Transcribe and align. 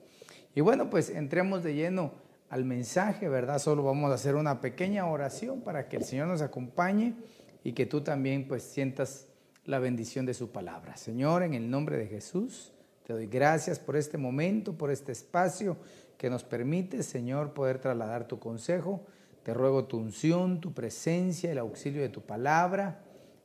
Y 0.55 0.61
bueno, 0.61 0.89
pues 0.89 1.09
entremos 1.09 1.63
de 1.63 1.73
lleno 1.73 2.13
al 2.49 2.65
mensaje, 2.65 3.27
¿verdad? 3.27 3.57
Solo 3.59 3.83
vamos 3.83 4.11
a 4.11 4.15
hacer 4.15 4.35
una 4.35 4.61
pequeña 4.61 5.07
oración 5.07 5.61
para 5.61 5.89
que 5.89 5.97
el 5.97 6.03
Señor 6.03 6.27
nos 6.27 6.41
acompañe 6.41 7.15
y 7.63 7.73
que 7.73 7.87
tú 7.87 8.01
también 8.01 8.47
pues 8.47 8.63
sientas 8.63 9.27
la 9.65 9.79
bendición 9.79 10.25
de 10.25 10.35
su 10.35 10.51
palabra. 10.51 10.97
Señor, 10.97 11.43
en 11.43 11.55
el 11.55 11.69
nombre 11.69 11.97
de 11.97 12.07
Jesús, 12.07 12.73
te 13.05 13.13
doy 13.13 13.27
gracias 13.27 13.79
por 13.79 13.95
este 13.95 14.17
momento, 14.17 14.77
por 14.77 14.91
este 14.91 15.11
espacio 15.11 15.77
que 16.17 16.29
nos 16.29 16.43
permite, 16.43 17.01
Señor, 17.01 17.53
poder 17.53 17.79
trasladar 17.79 18.27
tu 18.27 18.39
consejo. 18.39 19.05
Te 19.41 19.53
ruego 19.53 19.85
tu 19.85 19.97
unción, 19.97 20.61
tu 20.61 20.73
presencia, 20.73 21.51
el 21.51 21.57
auxilio 21.57 22.01
de 22.01 22.09
tu 22.09 22.21
palabra 22.21 23.02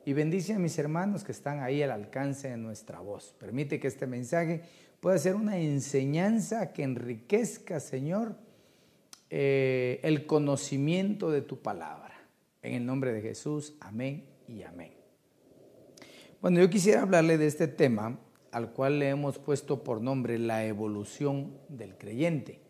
y 0.09 0.13
bendice 0.13 0.55
a 0.55 0.57
mis 0.57 0.79
hermanos 0.79 1.23
que 1.23 1.31
están 1.31 1.61
ahí 1.61 1.83
al 1.83 1.91
alcance 1.91 2.49
de 2.49 2.57
nuestra 2.57 2.99
voz. 2.99 3.35
Permite 3.37 3.79
que 3.79 3.87
este 3.87 4.07
mensaje 4.07 4.63
pueda 4.99 5.15
ser 5.19 5.35
una 5.35 5.59
enseñanza 5.59 6.73
que 6.73 6.81
enriquezca, 6.81 7.79
Señor, 7.79 8.35
eh, 9.29 9.99
el 10.01 10.25
conocimiento 10.25 11.29
de 11.29 11.43
tu 11.43 11.61
palabra. 11.61 12.15
En 12.63 12.73
el 12.73 12.87
nombre 12.87 13.13
de 13.13 13.21
Jesús, 13.21 13.75
amén 13.81 14.25
y 14.47 14.63
amén. 14.63 14.93
Bueno, 16.41 16.59
yo 16.59 16.71
quisiera 16.71 17.03
hablarle 17.03 17.37
de 17.37 17.45
este 17.45 17.67
tema 17.67 18.17
al 18.51 18.71
cual 18.71 18.97
le 18.97 19.09
hemos 19.09 19.37
puesto 19.37 19.83
por 19.83 20.01
nombre 20.01 20.39
la 20.39 20.65
evolución 20.65 21.55
del 21.67 21.95
creyente. 21.99 22.61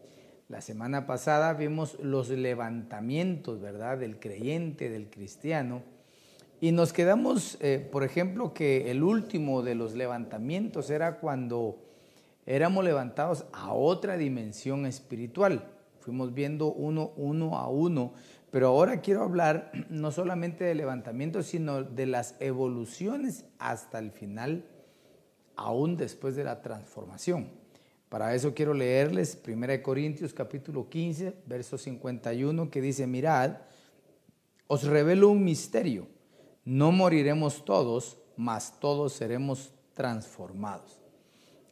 La 0.50 0.60
semana 0.60 1.08
pasada 1.08 1.54
vimos 1.54 1.98
los 2.02 2.28
levantamientos, 2.28 3.62
¿verdad?, 3.62 3.98
del 3.98 4.20
creyente, 4.20 4.90
del 4.90 5.10
cristiano 5.10 5.99
y 6.62 6.72
nos 6.74 6.92
quedamos, 6.92 7.58
eh, 7.62 7.88
por 7.92 8.04
ejemplo, 8.04 8.54
que 8.54 8.92
el 8.92 9.02
último 9.02 9.62
de 9.62 9.76
los 9.76 9.96
levantamientos 9.96 10.90
era 10.90 11.18
cuando 11.18 11.78
éramos 12.46 12.84
levantados 12.84 13.46
a 13.54 13.74
otra 13.74 14.18
dimensión 14.18 14.86
espiritual. 14.86 15.72
Fuimos 16.02 16.34
viendo 16.34 16.74
uno, 16.74 17.14
uno 17.16 17.58
a 17.58 17.70
uno, 17.70 18.14
pero 18.52 18.68
ahora 18.68 19.00
quiero 19.00 19.24
hablar 19.24 19.72
no 19.90 20.12
solamente 20.12 20.66
de 20.66 20.76
levantamientos, 20.76 21.46
sino 21.46 21.84
de 21.84 22.06
las 22.06 22.36
evoluciones 22.42 23.46
hasta 23.58 24.00
el 24.00 24.12
final, 24.12 24.66
aún 25.56 25.96
después 25.96 26.36
de 26.36 26.44
la 26.44 26.62
transformación. 26.62 27.52
Para 28.10 28.36
eso 28.36 28.54
quiero 28.54 28.74
leerles 28.74 29.40
1 29.48 29.82
Corintios 29.82 30.34
capítulo 30.34 30.90
15, 30.90 31.36
verso 31.46 31.78
51, 31.78 32.70
que 32.70 32.82
dice, 32.82 33.08
mirad, 33.08 33.60
os 34.68 34.84
revelo 34.84 35.30
un 35.30 35.44
misterio 35.44 36.19
no 36.70 36.92
moriremos 36.92 37.66
todos, 37.66 38.20
mas 38.38 38.80
todos 38.80 39.14
seremos 39.14 39.74
transformados. 39.96 41.02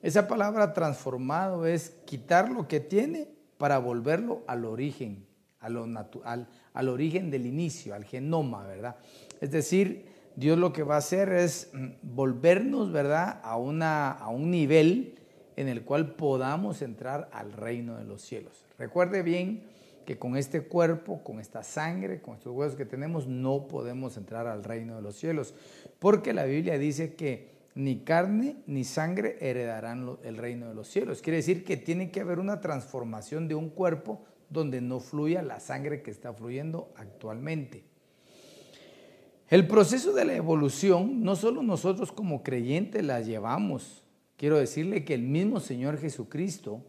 Esa 0.01 0.27
palabra 0.27 0.73
transformado 0.73 1.67
es 1.67 1.91
quitar 2.05 2.49
lo 2.49 2.67
que 2.67 2.79
tiene 2.79 3.29
para 3.59 3.77
volverlo 3.77 4.41
al 4.47 4.65
origen, 4.65 5.27
natural, 5.61 6.47
al 6.73 6.89
origen 6.89 7.29
del 7.29 7.45
inicio, 7.45 7.93
al 7.93 8.05
genoma, 8.05 8.65
¿verdad? 8.65 8.95
Es 9.39 9.51
decir, 9.51 10.07
Dios 10.35 10.57
lo 10.57 10.73
que 10.73 10.81
va 10.81 10.95
a 10.95 10.99
hacer 10.99 11.31
es 11.31 11.69
mm, 11.73 11.87
volvernos, 12.01 12.91
¿verdad?, 12.91 13.39
a, 13.43 13.55
una, 13.55 14.09
a 14.11 14.29
un 14.29 14.49
nivel 14.49 15.19
en 15.57 15.67
el 15.67 15.83
cual 15.83 16.15
podamos 16.15 16.81
entrar 16.81 17.29
al 17.31 17.53
reino 17.53 17.97
de 17.97 18.05
los 18.05 18.23
cielos. 18.23 18.65
Recuerde 18.79 19.21
bien 19.21 19.61
que 20.07 20.17
con 20.17 20.37
este 20.37 20.61
cuerpo, 20.61 21.21
con 21.21 21.41
esta 21.41 21.63
sangre, 21.63 22.21
con 22.21 22.35
estos 22.35 22.53
huesos 22.55 22.77
que 22.77 22.85
tenemos, 22.85 23.27
no 23.27 23.67
podemos 23.67 24.15
entrar 24.15 24.47
al 24.47 24.63
reino 24.63 24.95
de 24.95 25.01
los 25.01 25.17
cielos. 25.17 25.53
Porque 25.99 26.31
la 26.31 26.45
Biblia 26.45 26.77
dice 26.77 27.15
que 27.15 27.49
ni 27.75 28.05
carne 28.05 28.55
ni 28.67 28.85
sangre 28.85 29.35
heredarán 29.41 30.17
el 30.23 30.37
reino 30.37 30.69
de 30.69 30.75
los 30.75 30.87
cielos. 30.87 31.21
Quiere 31.21 31.35
decir 31.35 31.65
que 31.65 31.75
tiene 31.75 32.09
que 32.09 32.21
haber 32.21 32.39
una 32.39 32.61
transformación 32.61 33.49
de 33.49 33.55
un 33.55 33.69
cuerpo 33.69 34.23
donde 34.49 34.79
no 34.79 35.01
fluya 35.01 35.41
la 35.41 35.59
sangre 35.59 36.01
que 36.01 36.11
está 36.11 36.31
fluyendo 36.31 36.93
actualmente. 36.95 37.83
El 39.49 39.67
proceso 39.67 40.13
de 40.13 40.23
la 40.23 40.35
evolución, 40.35 41.21
no 41.21 41.35
solo 41.35 41.63
nosotros 41.63 42.13
como 42.13 42.43
creyentes 42.43 43.03
la 43.03 43.19
llevamos, 43.19 44.05
quiero 44.37 44.57
decirle 44.57 45.03
que 45.03 45.15
el 45.15 45.23
mismo 45.23 45.59
Señor 45.59 45.97
Jesucristo, 45.97 46.81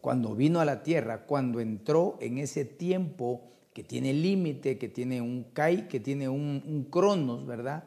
cuando 0.00 0.34
vino 0.34 0.60
a 0.60 0.64
la 0.64 0.82
tierra, 0.82 1.26
cuando 1.26 1.60
entró 1.60 2.16
en 2.20 2.38
ese 2.38 2.64
tiempo 2.64 3.42
que 3.72 3.84
tiene 3.84 4.12
límite, 4.12 4.78
que 4.78 4.88
tiene 4.88 5.20
un 5.20 5.44
kai, 5.52 5.88
que 5.88 6.00
tiene 6.00 6.28
un, 6.28 6.88
cronos, 6.90 7.46
¿verdad? 7.46 7.84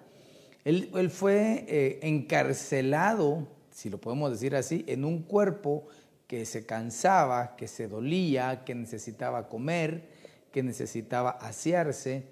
Él, 0.64 1.10
fue 1.10 1.66
eh, 1.68 2.00
encarcelado, 2.04 3.48
si 3.72 3.90
lo 3.90 4.00
podemos 4.00 4.32
decir 4.32 4.56
así, 4.56 4.86
en 4.88 5.04
un 5.04 5.24
cuerpo 5.24 5.88
que 6.28 6.46
se 6.46 6.66
cansaba, 6.66 7.56
que 7.58 7.68
se 7.68 7.88
dolía, 7.88 8.64
que 8.64 8.74
necesitaba 8.76 9.50
comer, 9.50 10.08
que 10.52 10.64
necesitaba 10.64 11.32
asearse. 11.32 12.24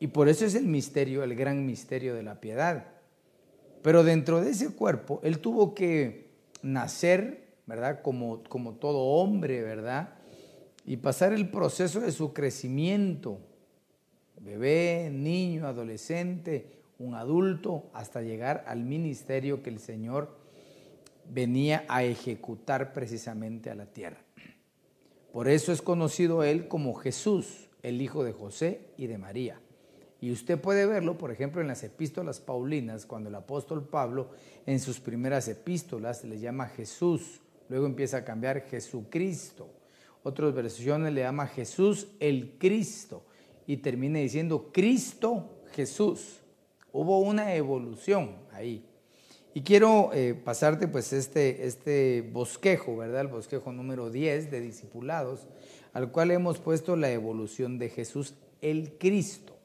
Y 0.00 0.08
por 0.08 0.28
eso 0.28 0.44
es 0.44 0.54
el 0.56 0.66
misterio, 0.66 1.22
el 1.22 1.36
gran 1.36 1.64
misterio 1.64 2.14
de 2.14 2.22
la 2.22 2.40
piedad. 2.40 2.86
Pero 3.82 4.02
dentro 4.02 4.40
de 4.40 4.50
ese 4.50 4.70
cuerpo, 4.74 5.20
él 5.22 5.38
tuvo 5.38 5.74
que 5.74 6.30
nacer 6.62 7.43
¿verdad? 7.66 8.02
Como, 8.02 8.42
como 8.44 8.74
todo 8.74 8.98
hombre, 8.98 9.62
¿verdad? 9.62 10.14
Y 10.84 10.98
pasar 10.98 11.32
el 11.32 11.50
proceso 11.50 12.00
de 12.00 12.12
su 12.12 12.32
crecimiento, 12.32 13.38
bebé, 14.40 15.10
niño, 15.12 15.66
adolescente, 15.66 16.82
un 16.98 17.14
adulto, 17.14 17.90
hasta 17.92 18.22
llegar 18.22 18.64
al 18.66 18.84
ministerio 18.84 19.62
que 19.62 19.70
el 19.70 19.78
Señor 19.78 20.36
venía 21.28 21.84
a 21.88 22.04
ejecutar 22.04 22.92
precisamente 22.92 23.70
a 23.70 23.74
la 23.74 23.86
tierra. 23.86 24.18
Por 25.32 25.48
eso 25.48 25.72
es 25.72 25.82
conocido 25.82 26.44
él 26.44 26.68
como 26.68 26.94
Jesús, 26.94 27.68
el 27.82 28.00
hijo 28.00 28.22
de 28.22 28.32
José 28.32 28.82
y 28.96 29.06
de 29.06 29.18
María. 29.18 29.58
Y 30.20 30.30
usted 30.30 30.60
puede 30.60 30.86
verlo, 30.86 31.18
por 31.18 31.30
ejemplo, 31.30 31.60
en 31.60 31.68
las 31.68 31.82
epístolas 31.82 32.40
paulinas, 32.40 33.04
cuando 33.04 33.28
el 33.28 33.34
apóstol 33.34 33.86
Pablo 33.86 34.30
en 34.64 34.80
sus 34.80 35.00
primeras 35.00 35.48
epístolas 35.48 36.24
le 36.24 36.38
llama 36.38 36.68
Jesús 36.68 37.42
Luego 37.74 37.88
empieza 37.88 38.18
a 38.18 38.24
cambiar 38.24 38.60
Jesucristo. 38.68 39.68
Otras 40.22 40.54
versiones 40.54 41.12
le 41.12 41.22
llama 41.22 41.48
Jesús 41.48 42.06
el 42.20 42.56
Cristo 42.56 43.24
y 43.66 43.78
termina 43.78 44.20
diciendo 44.20 44.70
Cristo 44.72 45.64
Jesús. 45.72 46.40
Hubo 46.92 47.18
una 47.18 47.56
evolución 47.56 48.36
ahí. 48.52 48.86
Y 49.54 49.62
quiero 49.62 50.12
eh, 50.14 50.34
pasarte 50.34 50.86
pues 50.86 51.12
este, 51.12 51.66
este 51.66 52.22
bosquejo, 52.32 52.96
¿verdad? 52.96 53.22
El 53.22 53.26
bosquejo 53.26 53.72
número 53.72 54.08
10 54.08 54.52
de 54.52 54.60
discipulados, 54.60 55.48
al 55.92 56.12
cual 56.12 56.30
hemos 56.30 56.60
puesto 56.60 56.94
la 56.94 57.10
evolución 57.10 57.80
de 57.80 57.88
Jesús 57.88 58.36
el 58.60 58.98
Cristo. 58.98 59.56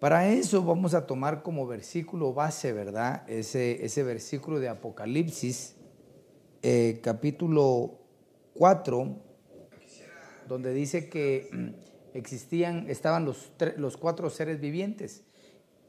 Para 0.00 0.28
eso 0.28 0.62
vamos 0.62 0.92
a 0.92 1.06
tomar 1.06 1.42
como 1.42 1.66
versículo 1.66 2.34
base, 2.34 2.74
¿verdad? 2.74 3.24
Ese, 3.26 3.86
ese 3.86 4.02
versículo 4.02 4.60
de 4.60 4.68
Apocalipsis 4.68 5.77
eh, 6.62 7.00
capítulo 7.02 7.98
4, 8.54 9.16
donde 10.48 10.74
dice 10.74 11.08
que 11.08 11.48
mm, 11.52 12.16
existían, 12.16 12.90
estaban 12.90 13.24
los, 13.24 13.52
los 13.76 13.96
cuatro 13.96 14.28
seres 14.30 14.60
vivientes. 14.60 15.22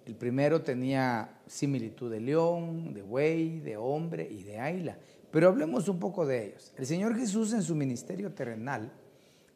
El 0.05 0.15
primero 0.15 0.61
tenía 0.61 1.39
similitud 1.47 2.11
de 2.11 2.19
león, 2.19 2.93
de 2.93 3.01
buey, 3.01 3.59
de 3.59 3.77
hombre 3.77 4.27
y 4.29 4.43
de 4.43 4.59
águila. 4.59 4.97
Pero 5.31 5.47
hablemos 5.47 5.87
un 5.87 5.99
poco 5.99 6.25
de 6.25 6.47
ellos. 6.47 6.73
El 6.77 6.85
Señor 6.85 7.15
Jesús 7.15 7.53
en 7.53 7.63
su 7.63 7.75
ministerio 7.75 8.31
terrenal, 8.33 8.91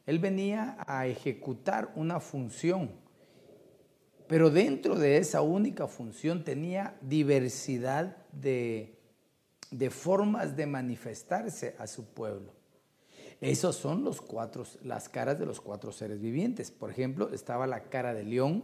Él 0.05 0.19
venía 0.19 0.77
a 0.87 1.07
ejecutar 1.07 1.91
una 1.95 2.19
función, 2.19 2.91
pero 4.27 4.49
dentro 4.49 4.95
de 4.95 5.17
esa 5.17 5.41
única 5.41 5.87
función 5.87 6.43
tenía 6.43 6.95
diversidad 7.01 8.17
de, 8.31 8.95
de 9.73 9.89
formas 9.89 10.55
de 10.55 10.67
manifestarse 10.67 11.75
a 11.79 11.87
su 11.87 12.05
pueblo. 12.05 12.53
Esos 13.41 13.75
son 13.75 14.03
los 14.03 14.21
cuatro, 14.21 14.65
las 14.83 15.09
caras 15.09 15.39
de 15.39 15.45
los 15.45 15.59
cuatro 15.59 15.91
seres 15.91 16.21
vivientes. 16.21 16.71
Por 16.71 16.91
ejemplo, 16.91 17.33
estaba 17.33 17.65
la 17.65 17.85
cara 17.85 18.13
de 18.13 18.23
león, 18.23 18.63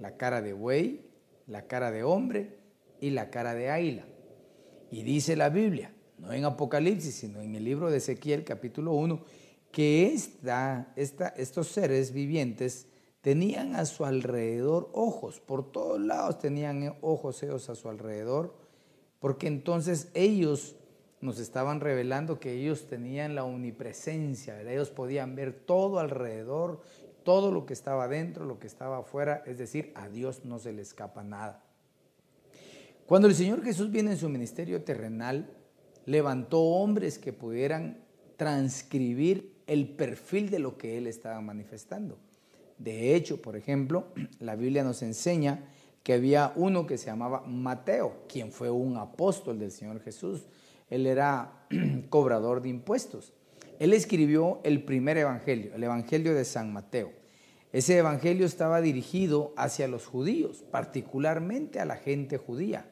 la 0.00 0.16
cara 0.16 0.40
de 0.40 0.52
buey, 0.52 1.04
la 1.46 1.66
cara 1.66 1.90
de 1.90 2.04
hombre 2.04 2.58
y 3.00 3.10
la 3.10 3.30
cara 3.30 3.54
de 3.54 3.70
águila. 3.70 4.04
Y 4.90 5.02
dice 5.02 5.34
la 5.34 5.48
Biblia, 5.48 5.92
no 6.18 6.32
en 6.32 6.44
Apocalipsis, 6.44 7.16
sino 7.16 7.40
en 7.40 7.56
el 7.56 7.64
libro 7.64 7.90
de 7.90 7.98
Ezequiel 7.98 8.44
capítulo 8.44 8.92
1, 8.92 9.24
que 9.72 10.06
esta, 10.14 10.92
esta, 10.94 11.28
estos 11.28 11.66
seres 11.66 12.12
vivientes 12.12 12.86
tenían 13.20 13.74
a 13.74 13.86
su 13.86 14.04
alrededor 14.04 14.88
ojos, 14.92 15.40
por 15.40 15.72
todos 15.72 16.00
lados 16.00 16.38
tenían 16.38 16.96
ojos 17.00 17.42
ellos 17.42 17.68
a 17.68 17.74
su 17.74 17.88
alrededor, 17.88 18.63
porque 19.24 19.46
entonces 19.46 20.10
ellos 20.12 20.76
nos 21.22 21.38
estaban 21.38 21.80
revelando 21.80 22.38
que 22.38 22.52
ellos 22.52 22.88
tenían 22.88 23.34
la 23.34 23.42
omnipresencia, 23.42 24.60
ellos 24.60 24.90
podían 24.90 25.34
ver 25.34 25.54
todo 25.54 25.98
alrededor, 25.98 26.82
todo 27.22 27.50
lo 27.50 27.64
que 27.64 27.72
estaba 27.72 28.06
dentro, 28.06 28.44
lo 28.44 28.58
que 28.58 28.66
estaba 28.66 28.98
afuera, 28.98 29.42
es 29.46 29.56
decir, 29.56 29.92
a 29.94 30.10
Dios 30.10 30.44
no 30.44 30.58
se 30.58 30.74
le 30.74 30.82
escapa 30.82 31.24
nada. 31.24 31.64
Cuando 33.06 33.26
el 33.26 33.34
Señor 33.34 33.64
Jesús 33.64 33.90
viene 33.90 34.10
en 34.10 34.18
su 34.18 34.28
ministerio 34.28 34.84
terrenal, 34.84 35.48
levantó 36.04 36.60
hombres 36.60 37.18
que 37.18 37.32
pudieran 37.32 38.04
transcribir 38.36 39.56
el 39.66 39.88
perfil 39.88 40.50
de 40.50 40.58
lo 40.58 40.76
que 40.76 40.98
Él 40.98 41.06
estaba 41.06 41.40
manifestando. 41.40 42.18
De 42.76 43.14
hecho, 43.14 43.40
por 43.40 43.56
ejemplo, 43.56 44.08
la 44.38 44.54
Biblia 44.54 44.84
nos 44.84 45.00
enseña 45.00 45.64
que 46.04 46.12
había 46.12 46.52
uno 46.54 46.86
que 46.86 46.98
se 46.98 47.06
llamaba 47.06 47.42
Mateo, 47.46 48.24
quien 48.28 48.52
fue 48.52 48.70
un 48.70 48.98
apóstol 48.98 49.58
del 49.58 49.72
Señor 49.72 50.00
Jesús. 50.00 50.46
Él 50.90 51.06
era 51.06 51.66
cobrador 52.10 52.60
de 52.60 52.68
impuestos. 52.68 53.32
Él 53.78 53.94
escribió 53.94 54.60
el 54.64 54.84
primer 54.84 55.16
evangelio, 55.16 55.74
el 55.74 55.82
evangelio 55.82 56.34
de 56.34 56.44
San 56.44 56.72
Mateo. 56.72 57.10
Ese 57.72 57.96
evangelio 57.98 58.46
estaba 58.46 58.82
dirigido 58.82 59.52
hacia 59.56 59.88
los 59.88 60.06
judíos, 60.06 60.62
particularmente 60.70 61.80
a 61.80 61.86
la 61.86 61.96
gente 61.96 62.36
judía, 62.36 62.86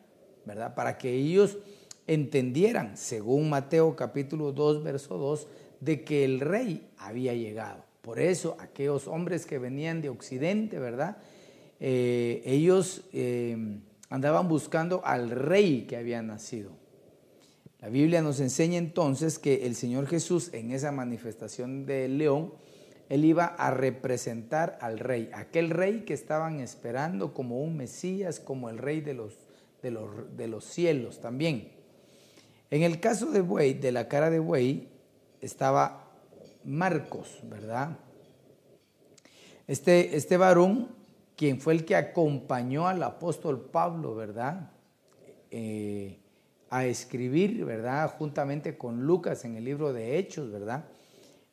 ¿verdad? 0.44 0.75
Para 0.75 0.97
que 0.97 1.12
ellos 1.12 1.59
entendieran, 2.06 2.97
según 2.97 3.50
Mateo 3.50 3.94
capítulo 3.94 4.53
2, 4.53 4.82
verso 4.82 5.19
2, 5.19 5.47
de 5.81 6.03
que 6.03 6.25
el 6.25 6.41
rey 6.41 6.88
había 6.97 7.35
llegado. 7.35 7.85
Por 8.00 8.19
eso 8.19 8.56
aquellos 8.59 9.06
hombres 9.06 9.47
que 9.47 9.59
venían 9.59 10.00
de 10.00 10.09
Occidente, 10.09 10.79
¿verdad? 10.81 11.19
Eh, 11.84 12.43
ellos 12.44 13.02
eh, 13.12 13.56
andaban 14.08 14.49
buscando 14.49 15.05
al 15.05 15.31
rey 15.31 15.82
que 15.88 15.96
había 15.96 16.23
nacido. 16.23 16.70
La 17.81 17.88
Biblia 17.88 18.23
nos 18.23 18.38
enseña 18.38 18.79
entonces 18.79 19.40
que 19.40 19.67
el 19.67 19.75
Señor 19.75 20.06
Jesús 20.06 20.50
en 20.55 20.70
esa 20.70 20.93
manifestación 20.93 21.84
del 21.84 22.19
león, 22.19 22.55
él 23.08 23.25
iba 23.25 23.46
a 23.46 23.73
representar 23.73 24.79
al 24.81 25.00
rey, 25.00 25.29
aquel 25.34 25.70
rey 25.70 26.05
que 26.05 26.14
estaban 26.14 26.61
esperando 26.61 27.34
como 27.34 27.61
un 27.61 27.76
Mesías, 27.76 28.38
como 28.38 28.70
el 28.70 28.78
rey 28.78 29.00
de 29.00 29.14
los, 29.14 29.35
de 29.82 29.90
los, 29.90 30.37
de 30.37 30.46
los 30.46 30.64
cielos 30.64 31.20
también. 31.20 31.73
En 32.70 32.85
el 32.85 33.00
caso 33.00 33.32
de 33.32 33.40
buey, 33.40 33.75
de 33.75 33.90
la 33.90 34.06
cara 34.06 34.31
de 34.31 34.38
buey, 34.38 34.88
estaba 35.40 36.12
Marcos, 36.62 37.40
¿verdad? 37.43 37.99
Este, 39.67 40.17
este 40.17 40.37
varón, 40.37 41.01
quien 41.37 41.61
fue 41.61 41.75
el 41.75 41.84
que 41.84 41.96
acompañó 41.96 42.87
al 42.88 43.02
apóstol 43.02 43.61
Pablo, 43.61 44.14
¿verdad? 44.14 44.70
Eh, 45.50 46.19
a 46.70 46.87
escribir, 46.87 47.64
¿verdad? 47.64 48.11
Juntamente 48.17 48.79
con 48.79 49.05
Lucas 49.05 49.44
en 49.44 49.56
el 49.56 49.64
libro 49.64 49.93
de 49.93 50.19
Hechos, 50.19 50.50
¿verdad? 50.50 50.87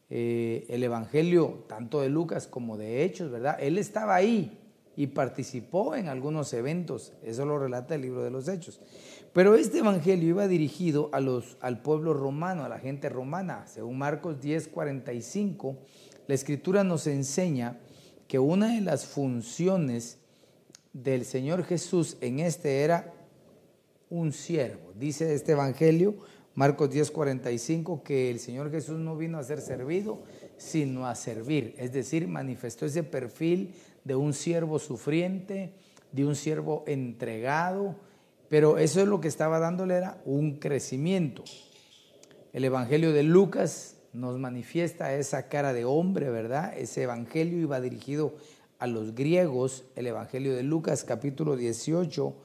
Eh, 0.10 0.66
el 0.70 0.84
Evangelio, 0.84 1.66
tanto 1.68 2.02
de 2.02 2.10
Lucas 2.10 2.48
como 2.48 2.78
de 2.78 3.04
Hechos, 3.04 3.30
¿verdad? 3.30 3.58
Él 3.60 3.78
estaba 3.78 4.16
ahí 4.16 4.58
y 4.96 5.08
participó 5.08 5.96
en 5.96 6.08
algunos 6.08 6.54
eventos, 6.54 7.14
eso 7.24 7.46
lo 7.46 7.60
relata 7.60 7.96
el 7.96 8.02
libro 8.02 8.24
de 8.24 8.32
los 8.32 8.48
Hechos. 8.48 8.80
Pero 9.34 9.56
este 9.56 9.80
Evangelio 9.80 10.30
iba 10.30 10.48
dirigido 10.48 11.10
a 11.14 11.20
los, 11.20 11.58
al 11.62 11.82
pueblo 11.82 12.14
romano, 12.14 12.64
a 12.64 12.70
la 12.70 12.80
gente 12.80 13.10
romana. 13.10 13.68
Según 13.68 13.98
Marcos 13.98 14.42
10, 14.42 14.68
45, 14.70 15.78
la 16.28 16.34
escritura 16.34 16.84
nos 16.84 17.08
enseña 17.08 17.80
que 18.30 18.38
una 18.38 18.76
de 18.76 18.82
las 18.82 19.08
funciones 19.08 20.20
del 20.94 21.26
Señor 21.26 21.64
Jesús 21.64 22.16
en 22.22 22.40
este 22.40 22.84
era 22.84 23.12
un 24.12 24.32
siervo. 24.34 24.94
Dice 24.94 25.34
este 25.34 25.54
Evangelio, 25.54 26.16
Marcos 26.54 26.92
10:45, 26.92 28.04
que 28.04 28.30
el 28.30 28.40
Señor 28.40 28.70
Jesús 28.70 29.00
no 29.00 29.18
vino 29.18 29.40
a 29.40 29.44
ser 29.44 29.62
servido, 29.62 30.22
sino 30.58 31.08
a 31.08 31.16
servir. 31.16 31.74
Es 31.80 31.92
decir, 31.92 32.28
manifestó 32.28 32.86
ese 32.86 33.02
perfil 33.02 33.74
de 34.04 34.16
un 34.16 34.36
siervo 34.36 34.78
sufriente, 34.78 35.74
de 36.12 36.24
un 36.24 36.36
siervo 36.36 36.84
entregado, 36.86 37.96
pero 38.48 38.78
eso 38.78 39.02
es 39.02 39.08
lo 39.08 39.22
que 39.22 39.28
estaba 39.28 39.58
dándole 39.58 39.96
era 39.96 40.22
un 40.24 40.60
crecimiento. 40.60 41.44
El 42.54 42.64
Evangelio 42.64 43.12
de 43.12 43.24
Lucas 43.24 43.96
nos 44.14 44.38
manifiesta 44.40 45.14
esa 45.14 45.48
cara 45.48 45.74
de 45.74 45.86
hombre, 45.86 46.30
¿verdad? 46.30 46.78
Ese 46.78 47.04
Evangelio 47.04 47.60
iba 47.60 47.80
dirigido 47.82 48.36
a 48.80 48.88
los 48.88 49.16
griegos. 49.16 49.86
El 49.96 50.08
Evangelio 50.08 50.56
de 50.56 50.64
Lucas 50.64 51.04
capítulo 51.04 51.56
18 51.56 52.36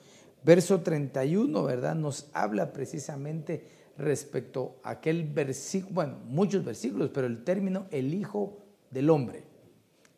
Verso 0.45 0.83
31, 0.83 1.65
¿verdad? 1.65 1.95
Nos 1.95 2.29
habla 2.35 2.75
precisamente 2.75 3.67
respecto 3.97 4.77
a 4.83 4.91
aquel 4.91 5.25
versículo, 5.25 5.95
bueno, 5.95 6.19
muchos 6.27 6.63
versículos, 6.63 7.11
pero 7.15 7.27
el 7.27 7.45
término 7.45 7.87
el 7.91 8.13
Hijo 8.13 8.59
del 8.91 9.09
Hombre. 9.09 9.45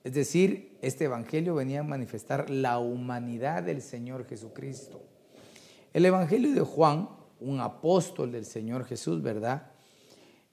Es 0.02 0.14
decir, 0.14 0.76
este 0.82 1.04
Evangelio 1.04 1.54
venía 1.54 1.80
a 1.80 1.84
manifestar 1.84 2.50
la 2.50 2.78
humanidad 2.78 3.62
del 3.62 3.82
Señor 3.82 4.26
Jesucristo. 4.26 5.00
El 5.92 6.04
Evangelio 6.04 6.52
de 6.52 6.60
Juan, 6.60 7.08
un 7.38 7.60
apóstol 7.60 8.32
del 8.32 8.46
Señor 8.46 8.84
Jesús, 8.84 9.22
¿verdad? 9.22 9.70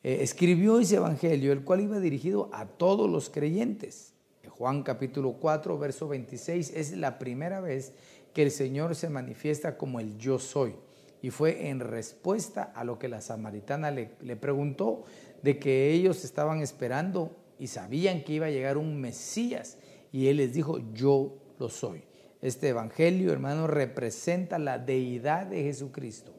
Eh, 0.04 0.20
escribió 0.22 0.80
ese 0.80 0.98
Evangelio, 0.98 1.54
el 1.54 1.64
cual 1.64 1.80
iba 1.80 2.00
dirigido 2.00 2.50
a 2.52 2.66
todos 2.66 3.10
los 3.10 3.30
creyentes. 3.30 4.14
Juan 4.50 4.84
capítulo 4.84 5.34
4, 5.40 5.80
verso 5.80 6.08
26 6.10 6.74
es 6.76 6.96
la 6.98 7.18
primera 7.18 7.62
vez 7.62 7.94
que 8.34 8.44
el 8.44 8.52
Señor 8.52 8.96
se 8.96 9.10
manifiesta 9.10 9.78
como 9.78 10.00
el 10.00 10.18
yo 10.18 10.40
soy. 10.40 10.76
Y 11.22 11.30
fue 11.30 11.70
en 11.70 11.80
respuesta 11.80 12.64
a 12.76 12.84
lo 12.84 13.00
que 13.00 13.08
la 13.08 13.22
samaritana 13.22 13.92
le, 13.92 14.36
preguntó, 14.36 15.06
de 15.42 15.58
que 15.58 15.92
ellos 15.92 16.26
estaban 16.26 16.60
esperando 16.60 17.38
y 17.58 17.68
sabían 17.68 18.26
que 18.26 18.34
iba 18.34 18.48
a 18.48 18.52
llegar 18.52 18.78
un 18.78 19.00
Mesías. 19.00 19.78
Y 20.12 20.28
él 20.28 20.38
les 20.38 20.54
dijo, 20.54 20.80
yo 20.94 21.38
lo 21.60 21.70
soy. 21.70 22.04
Este 22.42 22.68
Evangelio, 22.68 23.32
hermano, 23.32 23.68
representa 23.68 24.60
la 24.60 24.80
deidad 24.80 25.46
de 25.46 25.64
Jesucristo. 25.64 26.34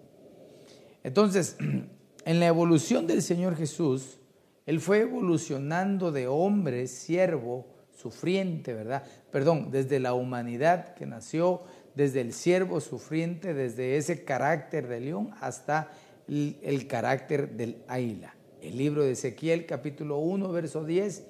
Entonces, 1.03 1.57
en 2.25 2.41
la 2.41 2.47
evolución 2.47 3.07
del 3.07 3.23
Señor 3.23 3.57
Jesús, 3.57 4.19
Él 4.67 4.81
fue 4.81 5.01
evolucionando 5.01 6.13
de 6.13 6.27
hombre, 6.27 6.87
siervo, 6.87 7.67
sufriente, 7.97 8.75
¿verdad? 8.75 9.05
Perdón, 9.31 9.71
desde 9.71 10.01
la 10.01 10.15
humanidad 10.15 10.95
que 10.95 11.07
nació 11.07 11.63
desde 11.95 12.21
el 12.21 12.33
siervo 12.33 12.81
sufriente, 12.81 13.55
desde 13.55 13.97
ese 13.97 14.25
carácter 14.25 14.89
de 14.89 15.01
león 15.01 15.31
hasta 15.41 15.91
el, 16.29 16.87
carácter 16.89 17.51
del 17.51 17.79
águila. 17.87 18.35
El 18.61 18.79
libro 18.79 19.05
de 19.05 19.13
Ezequiel 19.13 19.67
capítulo 19.67 20.19
1, 20.19 20.51
verso 20.51 20.85
10, 20.85 21.25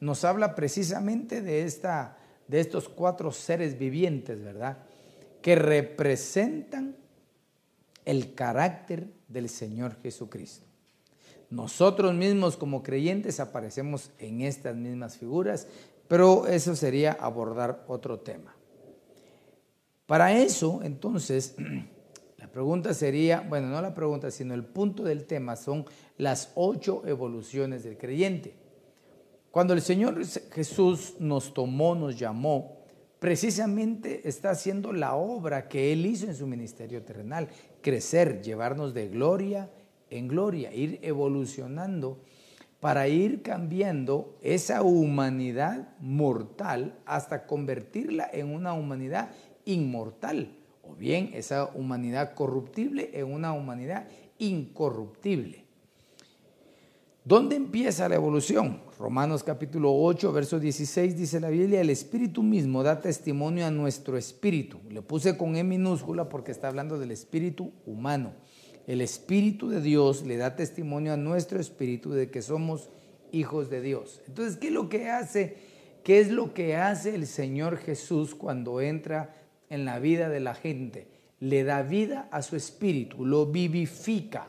nos 0.00 0.24
habla 0.24 0.54
precisamente 0.54 1.42
de, 1.42 1.64
esta, 1.64 2.16
de 2.48 2.60
estos 2.60 2.88
cuatro 2.88 3.32
seres 3.32 3.78
vivientes, 3.78 4.42
¿verdad? 4.42 4.78
Que 5.40 5.54
representan 5.54 6.96
el 8.10 8.34
carácter 8.34 9.06
del 9.28 9.48
Señor 9.48 9.96
Jesucristo. 10.02 10.66
Nosotros 11.48 12.12
mismos 12.12 12.56
como 12.56 12.82
creyentes 12.82 13.38
aparecemos 13.38 14.10
en 14.18 14.40
estas 14.40 14.74
mismas 14.74 15.16
figuras, 15.16 15.68
pero 16.08 16.48
eso 16.48 16.74
sería 16.74 17.12
abordar 17.12 17.84
otro 17.86 18.18
tema. 18.18 18.52
Para 20.06 20.32
eso, 20.32 20.80
entonces, 20.82 21.54
la 22.36 22.48
pregunta 22.48 22.94
sería, 22.94 23.46
bueno, 23.48 23.68
no 23.68 23.80
la 23.80 23.94
pregunta, 23.94 24.32
sino 24.32 24.54
el 24.54 24.64
punto 24.64 25.04
del 25.04 25.24
tema 25.24 25.54
son 25.54 25.86
las 26.18 26.50
ocho 26.56 27.04
evoluciones 27.06 27.84
del 27.84 27.96
creyente. 27.96 28.54
Cuando 29.52 29.72
el 29.72 29.82
Señor 29.82 30.20
Jesús 30.52 31.14
nos 31.20 31.54
tomó, 31.54 31.94
nos 31.94 32.18
llamó, 32.18 32.80
precisamente 33.20 34.28
está 34.28 34.50
haciendo 34.50 34.92
la 34.92 35.14
obra 35.14 35.68
que 35.68 35.92
Él 35.92 36.06
hizo 36.06 36.26
en 36.26 36.34
su 36.34 36.48
ministerio 36.48 37.02
terrenal, 37.02 37.48
crecer, 37.82 38.42
llevarnos 38.42 38.94
de 38.94 39.08
gloria 39.08 39.70
en 40.10 40.28
gloria, 40.28 40.72
ir 40.74 40.98
evolucionando 41.02 42.18
para 42.80 43.08
ir 43.08 43.42
cambiando 43.42 44.36
esa 44.42 44.82
humanidad 44.82 45.88
mortal 46.00 46.98
hasta 47.06 47.46
convertirla 47.46 48.28
en 48.32 48.52
una 48.52 48.72
humanidad 48.72 49.30
inmortal, 49.64 50.56
o 50.82 50.94
bien 50.94 51.30
esa 51.34 51.66
humanidad 51.74 52.34
corruptible 52.34 53.10
en 53.12 53.32
una 53.32 53.52
humanidad 53.52 54.08
incorruptible. 54.38 55.59
¿Dónde 57.22 57.54
empieza 57.54 58.08
la 58.08 58.14
evolución? 58.14 58.80
Romanos 58.98 59.42
capítulo 59.42 59.94
8, 59.94 60.32
verso 60.32 60.58
16 60.58 61.18
dice 61.18 61.38
la 61.38 61.50
Biblia, 61.50 61.82
el 61.82 61.90
Espíritu 61.90 62.42
mismo 62.42 62.82
da 62.82 63.02
testimonio 63.02 63.66
a 63.66 63.70
nuestro 63.70 64.16
espíritu. 64.16 64.80
Le 64.88 65.02
puse 65.02 65.36
con 65.36 65.54
E 65.54 65.62
minúscula 65.62 66.30
porque 66.30 66.50
está 66.50 66.68
hablando 66.68 66.98
del 66.98 67.10
espíritu 67.10 67.72
humano. 67.84 68.32
El 68.86 69.02
Espíritu 69.02 69.68
de 69.68 69.82
Dios 69.82 70.24
le 70.24 70.38
da 70.38 70.56
testimonio 70.56 71.12
a 71.12 71.18
nuestro 71.18 71.60
espíritu 71.60 72.10
de 72.12 72.30
que 72.30 72.40
somos 72.40 72.88
hijos 73.32 73.68
de 73.68 73.82
Dios. 73.82 74.22
Entonces, 74.26 74.56
¿qué 74.56 74.68
es 74.68 74.72
lo 74.72 74.88
que 74.88 75.10
hace? 75.10 75.58
¿Qué 76.02 76.20
es 76.20 76.30
lo 76.30 76.54
que 76.54 76.76
hace 76.76 77.14
el 77.14 77.26
Señor 77.26 77.76
Jesús 77.76 78.34
cuando 78.34 78.80
entra 78.80 79.36
en 79.68 79.84
la 79.84 79.98
vida 79.98 80.30
de 80.30 80.40
la 80.40 80.54
gente? 80.54 81.06
Le 81.38 81.64
da 81.64 81.82
vida 81.82 82.30
a 82.32 82.40
su 82.40 82.56
espíritu, 82.56 83.26
lo 83.26 83.44
vivifica 83.44 84.48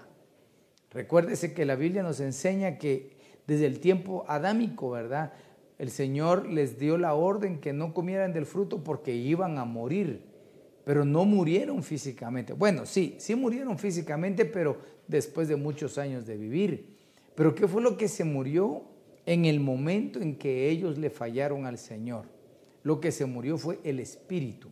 Recuérdese 0.91 1.53
que 1.53 1.65
la 1.65 1.75
Biblia 1.75 2.03
nos 2.03 2.19
enseña 2.19 2.77
que 2.77 3.11
desde 3.47 3.65
el 3.65 3.79
tiempo 3.79 4.25
adámico, 4.27 4.91
¿verdad? 4.91 5.33
El 5.79 5.89
Señor 5.89 6.47
les 6.47 6.77
dio 6.77 6.97
la 6.97 7.13
orden 7.13 7.59
que 7.59 7.73
no 7.73 7.93
comieran 7.93 8.33
del 8.33 8.45
fruto 8.45 8.83
porque 8.83 9.15
iban 9.15 9.57
a 9.57 9.65
morir, 9.65 10.21
pero 10.83 11.05
no 11.05 11.25
murieron 11.25 11.81
físicamente. 11.81 12.53
Bueno, 12.53 12.85
sí, 12.85 13.15
sí 13.19 13.35
murieron 13.35 13.79
físicamente, 13.79 14.45
pero 14.45 14.77
después 15.07 15.47
de 15.47 15.55
muchos 15.55 15.97
años 15.97 16.25
de 16.25 16.37
vivir. 16.37 16.97
Pero 17.35 17.55
¿qué 17.55 17.67
fue 17.67 17.81
lo 17.81 17.97
que 17.97 18.07
se 18.07 18.25
murió 18.25 18.83
en 19.25 19.45
el 19.45 19.59
momento 19.59 20.19
en 20.19 20.35
que 20.35 20.69
ellos 20.69 20.97
le 20.97 21.09
fallaron 21.09 21.65
al 21.65 21.77
Señor? 21.77 22.25
Lo 22.83 22.99
que 22.99 23.11
se 23.11 23.25
murió 23.25 23.57
fue 23.57 23.79
el 23.83 23.99
espíritu 23.99 24.71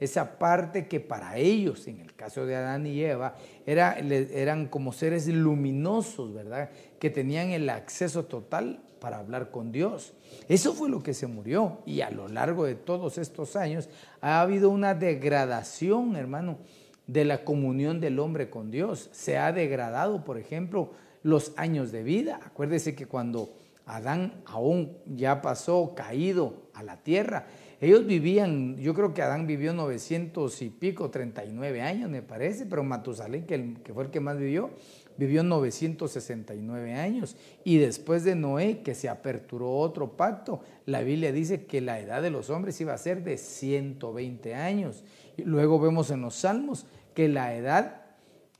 esa 0.00 0.38
parte 0.38 0.86
que 0.86 1.00
para 1.00 1.36
ellos, 1.36 1.86
en 1.88 2.00
el 2.00 2.14
caso 2.14 2.46
de 2.46 2.56
Adán 2.56 2.86
y 2.86 3.02
Eva, 3.02 3.34
era, 3.66 3.98
eran 3.98 4.68
como 4.68 4.92
seres 4.92 5.26
luminosos, 5.28 6.32
¿verdad? 6.34 6.70
Que 6.98 7.10
tenían 7.10 7.50
el 7.50 7.68
acceso 7.68 8.24
total 8.24 8.80
para 9.00 9.18
hablar 9.18 9.50
con 9.50 9.72
Dios. 9.72 10.14
Eso 10.48 10.72
fue 10.74 10.88
lo 10.88 11.02
que 11.02 11.14
se 11.14 11.26
murió 11.26 11.78
y 11.86 12.00
a 12.00 12.10
lo 12.10 12.28
largo 12.28 12.64
de 12.64 12.74
todos 12.74 13.18
estos 13.18 13.56
años 13.56 13.88
ha 14.20 14.40
habido 14.40 14.70
una 14.70 14.94
degradación, 14.94 16.16
hermano, 16.16 16.58
de 17.06 17.24
la 17.24 17.44
comunión 17.44 18.00
del 18.00 18.18
hombre 18.18 18.50
con 18.50 18.70
Dios. 18.70 19.08
Se 19.12 19.38
ha 19.38 19.52
degradado, 19.52 20.24
por 20.24 20.38
ejemplo, 20.38 20.92
los 21.22 21.52
años 21.56 21.90
de 21.90 22.02
vida. 22.02 22.40
Acuérdese 22.44 22.94
que 22.94 23.06
cuando 23.06 23.54
Adán 23.86 24.42
aún 24.44 24.98
ya 25.06 25.40
pasó 25.40 25.94
caído 25.94 26.68
a 26.74 26.82
la 26.82 26.98
tierra, 26.98 27.46
ellos 27.80 28.06
vivían, 28.06 28.76
yo 28.76 28.92
creo 28.92 29.14
que 29.14 29.22
Adán 29.22 29.46
vivió 29.46 29.72
900 29.72 30.62
y 30.62 30.70
pico, 30.70 31.10
39 31.10 31.80
años 31.80 32.10
me 32.10 32.22
parece, 32.22 32.66
pero 32.66 32.82
Matusalén, 32.82 33.46
que, 33.46 33.92
fue 33.94 34.04
el 34.04 34.10
que 34.10 34.18
más 34.18 34.36
vivió, 34.36 34.70
vivió 35.16 35.44
969 35.44 36.94
años. 36.94 37.36
Y 37.62 37.78
después 37.78 38.24
de 38.24 38.34
Noé, 38.34 38.80
que 38.82 38.96
se 38.96 39.08
aperturó 39.08 39.76
otro 39.76 40.16
pacto, 40.16 40.60
la 40.86 41.02
Biblia 41.02 41.30
dice 41.30 41.66
que 41.66 41.80
la 41.80 42.00
edad 42.00 42.20
de 42.20 42.30
los 42.30 42.50
hombres 42.50 42.80
iba 42.80 42.94
a 42.94 42.98
ser 42.98 43.22
de 43.22 43.36
120 43.36 44.54
años. 44.54 45.04
Y 45.36 45.42
luego 45.42 45.78
vemos 45.78 46.10
en 46.10 46.22
los 46.22 46.34
Salmos 46.34 46.84
que 47.14 47.28
la 47.28 47.54
edad 47.54 48.02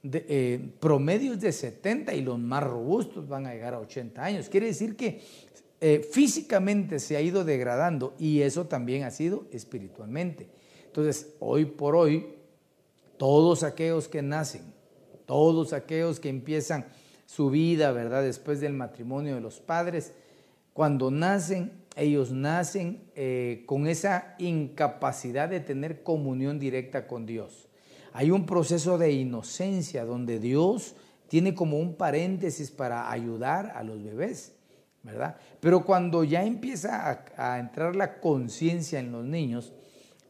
de, 0.05 0.25
eh, 0.29 0.71
promedio 0.79 1.33
es 1.33 1.41
de 1.41 1.51
70 1.51 2.15
y 2.15 2.23
los 2.23 2.39
más 2.39 2.63
robustos 2.63 3.27
van 3.29 3.47
a 3.47 3.53
llegar 3.53 3.75
a 3.75 3.81
80 3.81 4.23
años. 4.23 4.49
Quiere 4.49 4.67
decir 4.67 4.95
que 4.95 5.21
eh, 5.81 6.07
físicamente 6.11 6.99
se 6.99 7.17
ha 7.17 7.21
ido 7.21 7.45
degradando 7.45 8.15
y 8.19 8.43
eso 8.43 8.67
también 8.67 9.05
ha 9.05 9.11
sido 9.11 9.47
espiritualmente. 9.53 10.49
Entonces, 10.87 11.35
hoy 11.39 11.67
por 11.67 11.95
hoy, 11.95 12.35
todos 13.17 13.63
aquellos 13.63 14.09
que 14.09 14.23
nacen, 14.23 14.63
todos 15.27 15.73
aquellos 15.73 16.19
que 16.19 16.29
empiezan 16.29 16.87
su 17.27 17.51
vida, 17.51 17.93
¿verdad? 17.93 18.23
Después 18.23 18.61
del 18.61 18.73
matrimonio 18.73 19.37
de 19.37 19.41
los 19.41 19.61
padres, 19.61 20.13
cuando 20.73 21.11
nacen, 21.11 21.73
ellos 21.97 22.33
nacen 22.33 23.03
eh, 23.15 23.63
con 23.67 23.87
esa 23.87 24.35
incapacidad 24.39 25.49
de 25.49 25.61
tener 25.61 26.03
comunión 26.03 26.59
directa 26.59 27.07
con 27.07 27.27
Dios. 27.27 27.69
Hay 28.13 28.31
un 28.31 28.47
proceso 28.47 28.99
de 28.99 29.13
inocencia 29.13 30.05
donde 30.05 30.39
Dios 30.41 30.95
tiene 31.29 31.55
como 31.55 31.79
un 31.79 31.95
paréntesis 31.95 32.71
para 32.71 33.11
ayudar 33.11 33.73
a 33.77 33.83
los 33.85 34.03
bebés. 34.03 34.58
¿Verdad? 35.03 35.37
Pero 35.61 35.85
cuando 35.85 36.25
ya 36.25 36.45
empieza 36.45 37.25
a, 37.37 37.59
entrar 37.59 37.97
la 37.97 38.21
conciencia 38.21 38.99
en 38.99 39.13
los 39.13 39.25
niños, 39.25 39.73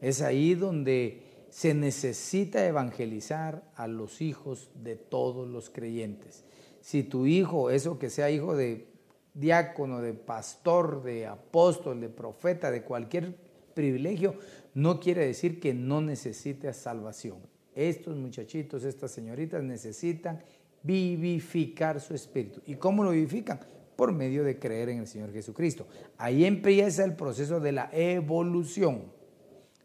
es 0.01 0.21
ahí 0.21 0.55
donde 0.55 1.23
se 1.49 1.73
necesita 1.73 2.65
evangelizar 2.65 3.63
a 3.75 3.87
los 3.87 4.21
hijos 4.21 4.69
de 4.75 4.95
todos 4.95 5.47
los 5.47 5.69
creyentes. 5.69 6.43
Si 6.81 7.03
tu 7.03 7.25
hijo, 7.25 7.69
eso 7.69 7.99
que 7.99 8.09
sea 8.09 8.29
hijo 8.29 8.55
de 8.55 8.87
diácono, 9.33 10.01
de 10.01 10.13
pastor, 10.13 11.03
de 11.03 11.25
apóstol, 11.25 11.99
de 12.01 12.09
profeta, 12.09 12.71
de 12.71 12.83
cualquier 12.83 13.35
privilegio, 13.73 14.35
no 14.73 14.99
quiere 14.99 15.25
decir 15.25 15.59
que 15.59 15.73
no 15.73 16.01
necesite 16.01 16.71
salvación. 16.73 17.37
Estos 17.75 18.15
muchachitos, 18.17 18.83
estas 18.83 19.11
señoritas 19.11 19.63
necesitan 19.63 20.41
vivificar 20.83 21.99
su 21.99 22.13
espíritu. 22.13 22.61
¿Y 22.65 22.75
cómo 22.75 23.03
lo 23.03 23.11
vivifican? 23.11 23.59
Por 23.99 24.13
medio 24.13 24.45
de 24.45 24.57
creer 24.57 24.87
en 24.87 24.99
el 24.99 25.07
Señor 25.07 25.33
Jesucristo. 25.33 25.85
Ahí 26.17 26.45
empieza 26.45 27.03
el 27.03 27.17
proceso 27.17 27.59
de 27.59 27.73
la 27.73 27.89
evolución. 27.91 29.11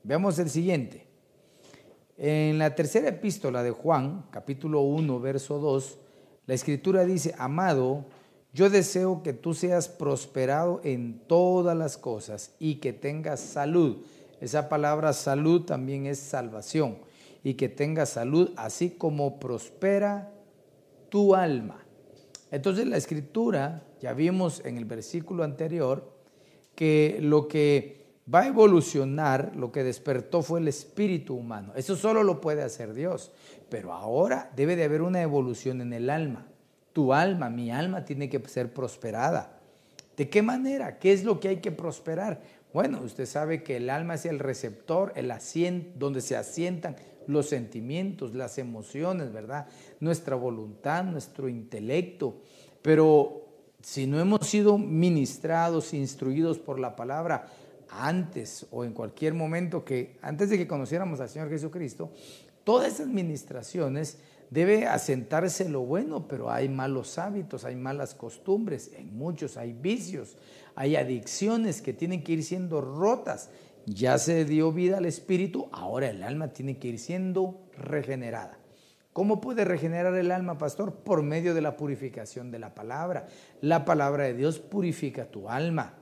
Veamos 0.05 0.39
el 0.39 0.51
siguiente. 0.51 1.09
En 2.17 2.59
la 2.59 2.77
tercera 2.77 3.09
epístola 3.09 3.65
de 3.65 3.73
Juan, 3.73 4.27
capítulo 4.31 4.83
1, 4.83 5.19
verso 5.19 5.59
2, 5.59 5.99
la 6.47 6.55
escritura 6.55 7.05
dice, 7.05 7.35
amado, 7.39 8.05
yo 8.53 8.71
deseo 8.71 9.25
que 9.25 9.33
tú 9.33 9.53
seas 9.53 9.89
prosperado 9.89 10.81
en 10.85 11.19
todas 11.27 11.77
las 11.77 11.99
cosas 11.99 12.55
y 12.61 12.77
que 12.77 12.93
tengas 12.93 13.41
salud. 13.41 13.97
Esa 14.41 14.69
palabra 14.69 15.13
salud 15.13 15.63
también 15.63 16.07
es 16.07 16.21
salvación. 16.21 16.99
Y 17.43 17.55
que 17.55 17.69
tengas 17.69 18.11
salud 18.11 18.53
así 18.55 18.91
como 18.91 19.41
prospera 19.41 20.33
tu 21.09 21.35
alma. 21.35 21.84
Entonces 22.55 22.87
la 22.87 22.97
escritura, 22.97 23.83
ya 24.01 24.13
vimos 24.13 24.63
en 24.65 24.79
el 24.79 24.85
versículo 24.85 25.43
anterior, 25.43 26.13
que 26.77 27.19
lo 27.21 27.49
que 27.49 28.05
va 28.33 28.43
a 28.43 28.47
evolucionar, 28.47 29.57
lo 29.57 29.73
que 29.73 29.83
despertó 29.83 30.41
fue 30.41 30.61
el 30.61 30.69
espíritu 30.69 31.35
humano. 31.35 31.73
Eso 31.75 31.97
solo 31.97 32.23
lo 32.23 32.41
puede 32.41 32.63
hacer 32.63 32.95
Dios. 32.95 33.33
Pero 33.69 33.93
ahora 33.93 34.53
debe 34.55 34.77
de 34.77 34.85
haber 34.85 35.03
una 35.03 35.21
evolución 35.21 35.81
en 35.81 35.93
el 35.93 36.09
alma. 36.09 36.47
Tu 36.93 37.13
alma, 37.13 37.51
mi 37.51 37.73
alma 37.73 38.05
tiene 38.05 38.29
que 38.29 38.41
ser 38.49 38.73
prosperada. 38.73 39.59
¿De 40.17 40.31
qué 40.31 40.41
manera? 40.41 41.01
¿Qué 41.01 41.13
es 41.13 41.25
lo 41.25 41.41
que 41.41 41.49
hay 41.49 41.57
que 41.57 41.73
prosperar? 41.73 42.41
Bueno, 42.73 43.01
usted 43.03 43.27
sabe 43.27 43.65
que 43.65 43.79
el 43.79 43.91
alma 43.91 44.15
es 44.15 44.27
el 44.27 44.39
receptor, 44.39 45.13
el 45.17 45.33
asiento, 45.33 45.91
donde 45.97 46.21
se 46.21 46.37
asientan 46.37 46.95
los 47.27 47.49
sentimientos, 47.49 48.35
las 48.35 48.59
emociones, 48.59 49.33
¿verdad? 49.33 49.67
Nuestra 50.01 50.37
voluntad, 50.37 51.05
nuestro 51.05 51.49
intelecto. 51.49 52.41
Pero 52.83 53.45
si 53.83 54.07
no 54.07 54.21
hemos 54.21 54.47
sido 54.47 54.79
ministrados, 54.79 55.95
instruidos 55.95 56.59
por 56.59 56.79
la 56.79 56.97
palabra 56.97 57.47
antes 57.91 58.67
o 58.71 58.85
en 58.85 58.93
cualquier 58.93 59.35
momento 59.35 59.85
que, 59.85 60.17
antes 60.23 60.51
de 60.51 60.59
que 60.59 60.67
conociéramos 60.67 61.21
al 61.21 61.29
Señor 61.29 61.49
Jesucristo, 61.49 62.11
todas 62.65 62.95
esas 62.95 63.09
ministraciones 63.09 64.19
debe 64.51 64.87
asentarse 64.87 65.69
lo 65.69 65.81
bueno, 65.81 66.29
pero 66.29 66.51
hay 66.51 66.69
malos 66.69 67.19
hábitos, 67.19 67.65
hay 67.65 67.77
malas 67.77 68.15
costumbres, 68.15 68.91
en 68.97 69.17
muchos 69.17 69.57
hay 69.57 69.73
vicios, 69.73 70.37
hay 70.75 70.97
adicciones 70.97 71.83
que 71.83 71.93
tienen 71.93 72.23
que 72.23 72.33
ir 72.33 72.45
siendo 72.45 72.81
rotas 72.81 73.51
ya 73.87 74.19
se 74.19 74.45
dio 74.45 74.73
vida 74.73 74.99
al 74.99 75.07
espíritu, 75.07 75.69
ahora 75.73 76.11
el 76.11 76.23
alma 76.23 76.49
tiene 76.49 76.79
que 76.79 76.89
ir 76.89 76.99
siendo 76.99 77.61
regenerada. 77.77 78.59
¿Cómo 79.13 79.41
puede 79.41 79.65
regenerar 79.65 80.15
el 80.17 80.33
alma, 80.33 80.59
pastor? 80.59 80.93
Por 80.93 81.23
medio 81.23 81.55
de 81.55 81.61
la 81.61 81.77
purificación 81.77 82.51
de 82.51 82.59
la 82.59 82.75
palabra. 82.75 83.29
La 83.61 83.85
palabra 83.85 84.25
de 84.25 84.35
Dios 84.35 84.59
purifica 84.59 85.27
tu 85.27 85.49
alma. 85.49 85.95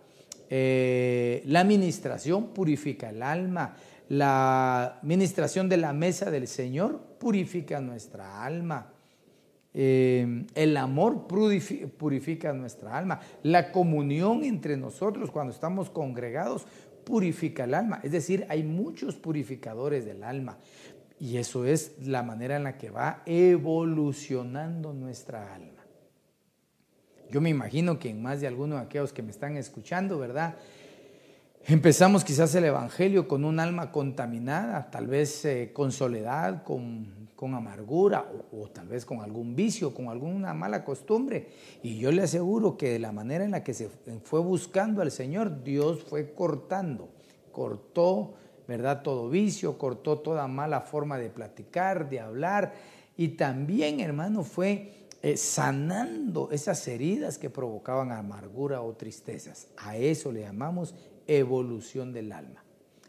Eh, 0.49 1.43
la 1.45 1.61
administración 1.61 2.55
purifica 2.55 3.11
el 3.11 3.23
alma. 3.23 3.77
La 4.09 4.99
administración 5.03 5.69
de 5.69 5.77
la 5.77 5.93
mesa 5.93 6.31
del 6.31 6.49
Señor 6.49 7.01
purifica 7.19 7.83
nuestra 7.83 8.45
alma. 8.45 8.93
Eh, 9.75 10.47
el 10.55 10.77
amor 10.79 11.27
purifica 11.27 12.55
nuestra 12.55 12.97
alma. 12.97 13.21
La 13.43 13.73
comunión 13.73 14.43
entre 14.45 14.79
nosotros 14.79 15.31
cuando 15.31 15.53
estamos 15.53 15.91
congregados 15.91 16.67
purifica 17.05 17.65
el 17.65 17.75
alma. 17.75 18.01
Es 18.03 18.13
decir, 18.13 18.47
hay 18.49 18.63
muchos 18.63 19.17
purificadores 19.17 20.05
del 20.05 20.23
alma. 20.23 20.59
Y 21.19 21.37
eso 21.37 21.65
es 21.65 21.93
la 22.05 22.23
manera 22.23 22.57
en 22.57 22.65
la 22.65 22.79
que 22.79 22.91
va 22.91 23.23
evolucionando 23.27 24.93
nuestra 24.93 25.55
alma. 25.55 25.83
Yo 27.31 27.41
me 27.41 27.49
imagino 27.49 27.99
que 27.99 28.11
en 28.11 28.21
más 28.21 28.41
de 28.41 28.47
algunos 28.47 28.79
de 28.79 28.87
aquellos 28.87 29.13
que 29.13 29.23
me 29.23 29.31
están 29.31 29.57
escuchando, 29.57 30.19
¿verdad? 30.19 30.57
Empezamos 31.65 32.25
quizás 32.25 32.55
el 32.57 32.65
Evangelio 32.65 33.29
con 33.29 33.45
un 33.45 33.61
alma 33.61 33.93
contaminada, 33.93 34.91
tal 34.91 35.07
vez 35.07 35.45
eh, 35.45 35.71
con 35.73 35.93
soledad, 35.93 36.65
con, 36.65 37.22
amargura 37.47 38.31
o, 38.53 38.69
tal 38.69 38.89
vez 38.89 39.05
con 39.05 39.21
algún 39.21 39.55
vicio, 39.55 39.93
con 39.93 40.09
alguna 40.09 40.55
mala 40.55 40.85
costumbre. 40.85 41.49
Y 41.83 41.99
yo 41.99 42.13
le 42.13 42.23
aseguro 42.23 42.77
que 42.77 42.91
de 42.91 42.99
la 42.99 43.13
manera 43.13 43.45
en 43.45 43.51
la 43.51 43.65
que 43.65 43.75
se 43.75 43.89
fue 44.23 44.41
buscando 44.41 45.03
al 45.03 45.11
Señor, 45.11 45.63
Dios 45.63 46.05
fue 46.05 46.33
cortando, 46.35 47.09
cortó, 47.51 48.35
¿verdad? 48.69 49.03
Todo 49.03 49.29
vicio, 49.29 49.77
cortó 49.79 50.19
toda 50.19 50.47
mala 50.47 50.81
forma 50.81 51.19
de 51.19 51.31
platicar, 51.31 52.09
de 52.09 52.21
hablar. 52.21 52.73
Y 53.17 53.29
también, 53.29 54.01
hermano, 54.01 54.45
fue 54.45 55.09
eh, 55.23 55.37
sanando 55.37 56.51
esas 56.51 56.87
heridas 56.89 57.39
que 57.39 57.51
provocaban 57.51 58.13
amargura 58.13 58.83
o 58.83 58.95
tristezas. 58.95 59.69
A 59.77 59.97
eso 59.97 60.33
le 60.33 60.41
llamamos 60.41 60.95
evolución 61.27 62.13
del 62.13 62.33
alma. 62.33 62.65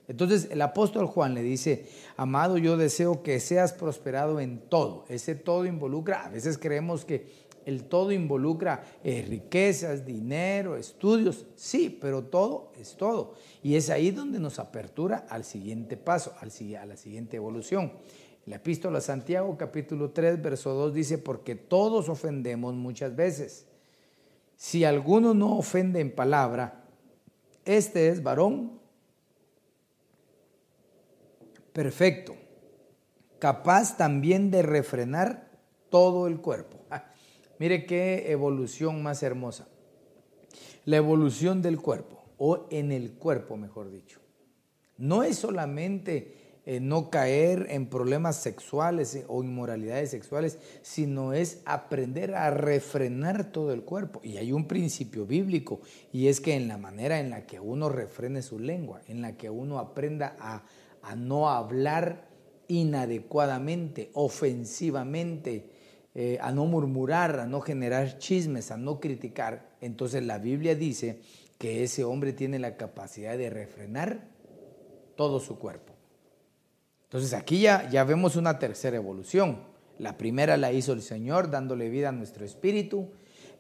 Entonces 0.07 0.50
el 0.51 0.62
apóstol 0.62 1.07
Juan 1.07 1.33
le 1.33 1.41
dice, 1.41 1.88
amado, 2.17 2.57
yo 2.57 2.77
deseo 2.77 3.24
que 3.24 3.39
seas 3.39 3.74
prosperado 3.74 4.39
en 4.39 4.60
todo. 4.60 5.05
Ese 5.07 5.36
todo 5.36 5.65
involucra, 5.65 6.25
a 6.25 6.29
veces 6.29 6.57
creemos 6.57 7.05
que 7.05 7.43
el 7.65 7.86
todo 7.86 8.12
involucra 8.12 8.83
eh, 9.03 9.25
riquezas, 9.27 10.05
dinero, 10.05 10.75
estudios, 10.75 11.45
sí, 11.55 11.98
pero 12.01 12.24
todo 12.24 12.72
es 12.79 12.95
todo. 12.98 13.36
Y 13.62 13.75
es 13.75 13.89
ahí 13.89 14.12
donde 14.12 14.39
nos 14.39 14.60
apertura 14.60 15.25
al 15.29 15.45
siguiente 15.45 15.95
paso, 15.95 16.33
al, 16.41 16.51
a 16.75 16.86
la 16.86 16.98
siguiente 16.98 17.38
evolución. 17.38 17.93
La 18.45 18.57
epístola 18.57 18.98
a 18.98 19.01
Santiago 19.01 19.55
capítulo 19.57 20.12
3, 20.12 20.41
verso 20.41 20.74
2 20.74 20.93
dice, 20.93 21.17
porque 21.17 21.55
todos 21.55 22.10
ofendemos 22.10 22.74
muchas 22.74 23.15
veces. 23.15 23.65
Si 24.57 24.83
alguno 24.83 25.33
no 25.33 25.57
ofende 25.57 26.01
en 26.01 26.13
palabra, 26.13 26.83
este 27.63 28.10
es 28.10 28.22
varón 28.22 28.82
perfecto, 31.74 32.36
capaz 33.39 33.98
también 33.98 34.51
de 34.51 34.62
refrenar 34.62 35.51
todo 35.89 36.27
el 36.27 36.39
cuerpo. 36.39 36.77
Ah, 36.89 37.06
mire 37.60 37.86
qué 37.86 38.32
evolución 38.32 39.03
más 39.03 39.22
hermosa. 39.24 39.68
La 40.86 40.98
evolución 40.98 41.62
del 41.62 41.80
cuerpo, 41.82 42.24
o 42.38 42.68
en 42.70 42.92
el 42.92 43.13
cuerpo, 43.13 43.58
mejor 43.58 43.89
dicho. 43.89 44.20
No 44.98 45.24
es 45.24 45.38
solamente 45.38 46.36
eh, 46.65 46.80
no 46.80 47.10
caer 47.10 47.68
en 47.72 47.88
problemas 47.88 48.38
sexuales 48.38 49.15
eh, 49.15 49.25
o 49.27 49.44
inmoralidades 49.44 50.12
sexuales, 50.12 50.58
sino 50.82 51.34
es 51.34 51.62
aprender 51.65 52.36
a 52.36 52.51
refrenar 52.51 53.51
todo 53.51 53.74
el 53.74 53.84
cuerpo. 53.84 54.22
Y 54.24 54.38
hay 54.38 54.53
un 54.53 54.65
principio 54.65 55.25
bíblico, 55.25 55.82
y 56.13 56.27
es 56.27 56.39
que 56.39 56.56
en 56.56 56.70
la 56.70 56.77
manera 56.77 57.20
en 57.20 57.32
la 57.32 57.46
que 57.46 57.60
uno 57.60 57.89
refrene 57.89 58.42
su 58.42 58.60
lengua, 58.60 59.01
en 59.08 59.22
la 59.22 59.36
que 59.36 59.50
uno 59.50 59.77
aprenda 59.77 60.38
a, 60.39 60.63
no 61.15 61.50
hablar 61.50 62.27
inadecuadamente, 62.67 64.10
ofensivamente, 64.13 65.69
eh, 66.15 66.38
a 66.41 66.51
no 66.51 66.65
murmurar, 66.65 67.39
a 67.39 67.45
no 67.45 67.60
generar 67.60 68.17
chismes, 68.19 68.72
a 68.72 68.77
no 68.77 69.00
criticar, 69.00 69.74
entonces 69.81 70.24
la 70.24 70.38
Biblia 70.38 70.75
dice 70.75 71.20
que 71.57 71.83
ese 71.83 72.03
hombre 72.03 72.33
tiene 72.33 72.59
la 72.59 72.77
capacidad 72.77 73.37
de 73.37 73.50
refrenar 73.50 74.27
todo 75.16 75.39
su 75.39 75.57
cuerpo. 75.57 75.94
Entonces 77.05 77.33
aquí 77.33 77.61
ya, 77.61 77.89
ya 77.89 78.03
vemos 78.03 78.35
una 78.35 78.59
tercera 78.59 78.98
evolución. 78.98 79.59
La 80.00 80.18
primera 80.18 80.57
la 80.57 80.72
hizo 80.72 80.94
el 80.94 81.01
Señor 81.01 81.50
dándole 81.51 81.89
vida 81.89 82.09
a 82.09 82.11
nuestro 82.11 82.46
espíritu. 82.46 83.09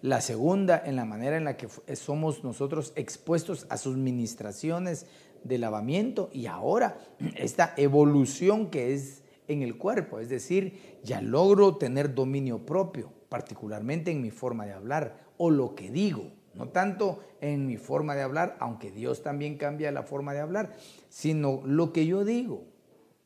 La 0.01 0.21
segunda 0.21 0.81
en 0.83 0.95
la 0.95 1.05
manera 1.05 1.37
en 1.37 1.45
la 1.45 1.55
que 1.55 1.67
somos 1.95 2.43
nosotros 2.43 2.93
expuestos 2.95 3.65
a 3.69 3.77
sus 3.77 3.95
ministraciones 3.95 5.05
de 5.43 5.57
lavamiento 5.57 6.29
y 6.31 6.47
ahora 6.47 6.97
esta 7.35 7.73
evolución 7.77 8.69
que 8.69 8.93
es 8.93 9.23
en 9.47 9.61
el 9.61 9.77
cuerpo, 9.77 10.19
es 10.19 10.29
decir, 10.29 10.99
ya 11.03 11.21
logro 11.21 11.75
tener 11.75 12.15
dominio 12.15 12.65
propio, 12.65 13.11
particularmente 13.29 14.11
en 14.11 14.21
mi 14.21 14.31
forma 14.31 14.65
de 14.65 14.73
hablar 14.73 15.17
o 15.37 15.49
lo 15.49 15.75
que 15.75 15.91
digo, 15.91 16.31
no 16.53 16.69
tanto 16.69 17.19
en 17.41 17.65
mi 17.65 17.77
forma 17.77 18.15
de 18.15 18.21
hablar, 18.21 18.55
aunque 18.59 18.91
Dios 18.91 19.21
también 19.23 19.57
cambia 19.57 19.91
la 19.91 20.03
forma 20.03 20.33
de 20.33 20.39
hablar, 20.39 20.73
sino 21.09 21.61
lo 21.65 21.91
que 21.91 22.05
yo 22.05 22.23
digo. 22.23 22.65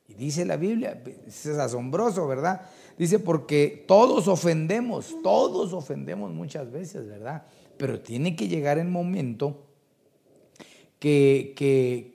Y 0.07 0.13
dice 0.13 0.45
la 0.45 0.55
Biblia, 0.55 1.03
es 1.25 1.45
asombroso, 1.47 2.27
¿verdad? 2.27 2.61
Dice, 2.97 3.19
porque 3.19 3.83
todos 3.87 4.29
ofendemos, 4.29 5.17
todos 5.21 5.73
ofendemos 5.73 6.33
muchas 6.33 6.71
veces, 6.71 7.07
¿verdad? 7.07 7.45
Pero 7.77 7.99
tiene 7.99 8.35
que 8.35 8.47
llegar 8.47 8.79
el 8.79 8.87
momento 8.87 9.66
que, 10.99 11.53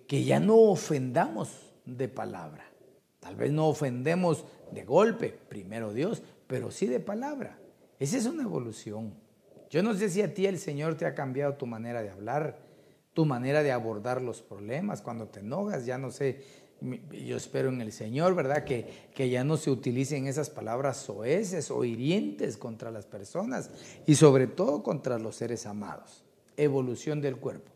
que, 0.09 0.25
ya 0.25 0.41
no 0.41 0.57
ofendamos 0.57 1.73
de 1.85 2.09
palabra. 2.09 2.65
Tal 3.21 3.37
vez 3.37 3.53
no 3.53 3.69
ofendemos 3.69 4.45
de 4.73 4.85
golpe, 4.85 5.39
primero 5.49 5.93
Dios, 5.93 6.23
pero 6.47 6.71
sí 6.71 6.87
de 6.87 7.01
palabra. 7.01 7.59
Esa 7.99 8.17
es 8.17 8.27
una 8.27 8.43
evolución. 8.43 9.15
Yo 9.71 9.83
no 9.83 9.95
sé 9.95 10.11
si 10.11 10.23
a 10.23 10.35
ti 10.35 10.47
el 10.47 10.59
Señor 10.59 10.97
te 10.97 11.07
ha 11.07 11.15
cambiado 11.15 11.55
tu 11.55 11.67
manera 11.67 12.03
de 12.03 12.11
hablar, 12.11 12.59
tu 13.15 13.25
manera 13.25 13.63
de 13.63 13.73
abordar 13.73 14.21
los 14.21 14.43
problemas. 14.43 15.03
Cuando 15.03 15.29
te 15.29 15.41
enojas, 15.41 15.87
ya 15.87 15.99
no 15.99 16.11
sé 16.11 16.43
yo 17.13 17.37
espero 17.37 17.69
en 17.69 17.81
el 17.81 17.93
Señor, 17.93 18.35
¿verdad? 18.35 18.65
Que, 18.65 19.09
que 19.15 19.31
ya 19.31 19.45
no 19.45 19.57
se 19.57 19.71
utilicen 19.71 20.27
esas 20.27 20.51
palabras 20.51 20.97
soeces 20.97 21.71
o 21.71 21.85
hirientes 21.85 22.57
contra 22.57 22.91
las 22.91 23.07
personas 23.07 23.71
y 24.07 24.17
sobre 24.17 24.47
todo 24.47 24.83
contra 24.83 25.19
los 25.19 25.37
seres 25.37 25.67
amados. 25.67 26.25
Evolución 26.57 27.21
del 27.21 27.37
cuerpo. 27.37 27.71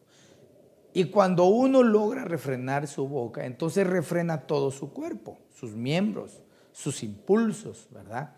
Y 0.96 1.10
cuando 1.10 1.44
uno 1.44 1.82
logra 1.82 2.24
refrenar 2.24 2.86
su 2.86 3.06
boca, 3.06 3.44
entonces 3.44 3.86
refrena 3.86 4.46
todo 4.46 4.70
su 4.70 4.94
cuerpo, 4.94 5.36
sus 5.54 5.76
miembros, 5.76 6.40
sus 6.72 7.02
impulsos, 7.02 7.86
¿verdad? 7.90 8.32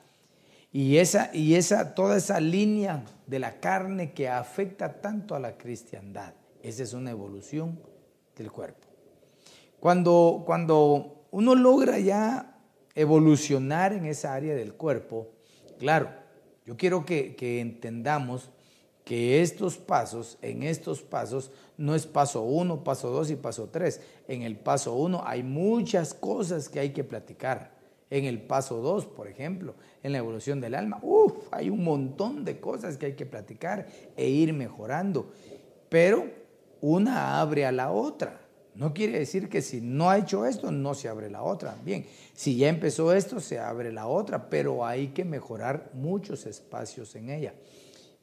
Y 0.73 0.97
esa, 0.97 1.31
y 1.33 1.55
esa, 1.55 1.95
toda 1.95 2.17
esa 2.17 2.41
línea 2.41 3.05
de 3.29 3.39
la 3.39 3.61
carne 3.61 4.13
que 4.13 4.29
afecta 4.29 5.01
tanto 5.01 5.37
a 5.37 5.39
la 5.39 5.57
cristiandad, 5.57 6.35
esa 6.61 6.83
es 6.83 6.95
una 6.95 7.13
evolución 7.13 7.79
del 8.35 8.51
cuerpo. 8.51 8.89
Cuando, 9.79 10.43
cuando 10.45 11.27
uno 11.31 11.55
logra 11.55 12.01
ya 12.01 12.59
evolucionar 12.97 13.93
en 13.93 14.05
esa 14.05 14.35
área 14.35 14.57
del 14.57 14.75
cuerpo, 14.75 15.29
claro, 15.79 16.11
yo 16.67 16.77
quiero 16.77 17.07
que, 17.07 17.37
que 17.37 17.61
entendamos 17.61 18.51
que 19.05 19.41
estos 19.43 19.79
pasos, 19.79 20.39
en 20.43 20.65
estos 20.65 21.01
pasos, 21.01 21.51
no 21.79 21.95
es 21.95 22.07
paso 22.07 22.43
uno, 22.43 22.83
paso 22.85 23.09
dos 23.11 23.31
y 23.31 23.37
paso 23.37 23.69
tres. 23.71 24.01
En 24.27 24.43
el 24.43 24.57
paso 24.57 24.95
uno 24.95 25.23
hay 25.25 25.43
muchas 25.43 26.13
cosas 26.13 26.69
que 26.69 26.81
hay 26.81 26.91
que 26.91 27.05
platicar. 27.05 27.79
En 28.11 28.25
el 28.25 28.43
paso 28.43 28.83
dos, 28.83 29.07
por 29.07 29.29
ejemplo, 29.29 29.75
en 30.03 30.13
la 30.13 30.19
evolución 30.19 30.61
del 30.61 30.75
alma, 30.75 30.99
uff, 31.03 31.35
hay 31.53 31.71
un 31.71 31.85
montón 31.85 32.45
de 32.45 32.59
cosas 32.59 32.97
que 32.97 33.07
hay 33.07 33.13
que 33.13 33.27
platicar 33.27 33.87
e 34.17 34.29
ir 34.29 34.53
mejorando. 34.53 35.31
Pero 35.89 36.27
una 36.81 37.41
abre 37.41 37.65
a 37.65 37.73
la 37.73 37.93
otra. 37.93 38.41
No 38.75 38.93
quiere 38.93 39.19
decir 39.19 39.49
que 39.49 39.63
si 39.63 39.81
no 39.81 40.11
ha 40.11 40.19
hecho 40.19 40.47
esto, 40.47 40.73
no 40.73 40.95
se 40.95 41.09
abre 41.09 41.31
la 41.31 41.43
otra. 41.43 41.77
Bien, 41.85 42.07
si 42.33 42.57
ya 42.57 42.69
empezó 42.69 43.13
esto, 43.13 43.41
se 43.41 43.59
abre 43.59 43.93
la 43.93 44.07
otra, 44.07 44.51
pero 44.51 44.85
hay 44.85 45.09
que 45.09 45.25
mejorar 45.25 45.91
muchos 45.95 46.47
espacios 46.47 47.15
en 47.15 47.31
ella. 47.31 47.55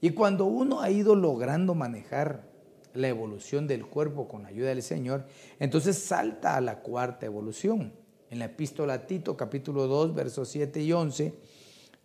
Y 0.01 0.11
cuando 0.11 0.45
uno 0.45 0.81
ha 0.81 0.89
ido 0.89 1.15
logrando 1.15 1.73
manejar 1.73 2.54
la 2.95 3.07
evolución 3.07 3.67
del 3.67 3.85
cuerpo 3.85 4.27
con 4.27 4.43
la 4.43 4.49
ayuda 4.49 4.69
del 4.69 4.83
Señor, 4.83 5.25
entonces 5.59 5.97
salta 5.97 6.55
a 6.55 6.61
la 6.61 6.79
cuarta 6.79 7.25
evolución. 7.25 7.93
En 8.29 8.39
la 8.39 8.45
epístola 8.45 9.05
Tito, 9.05 9.37
capítulo 9.37 9.87
2, 9.87 10.15
versos 10.15 10.49
7 10.49 10.81
y 10.81 10.91
11, 10.91 11.33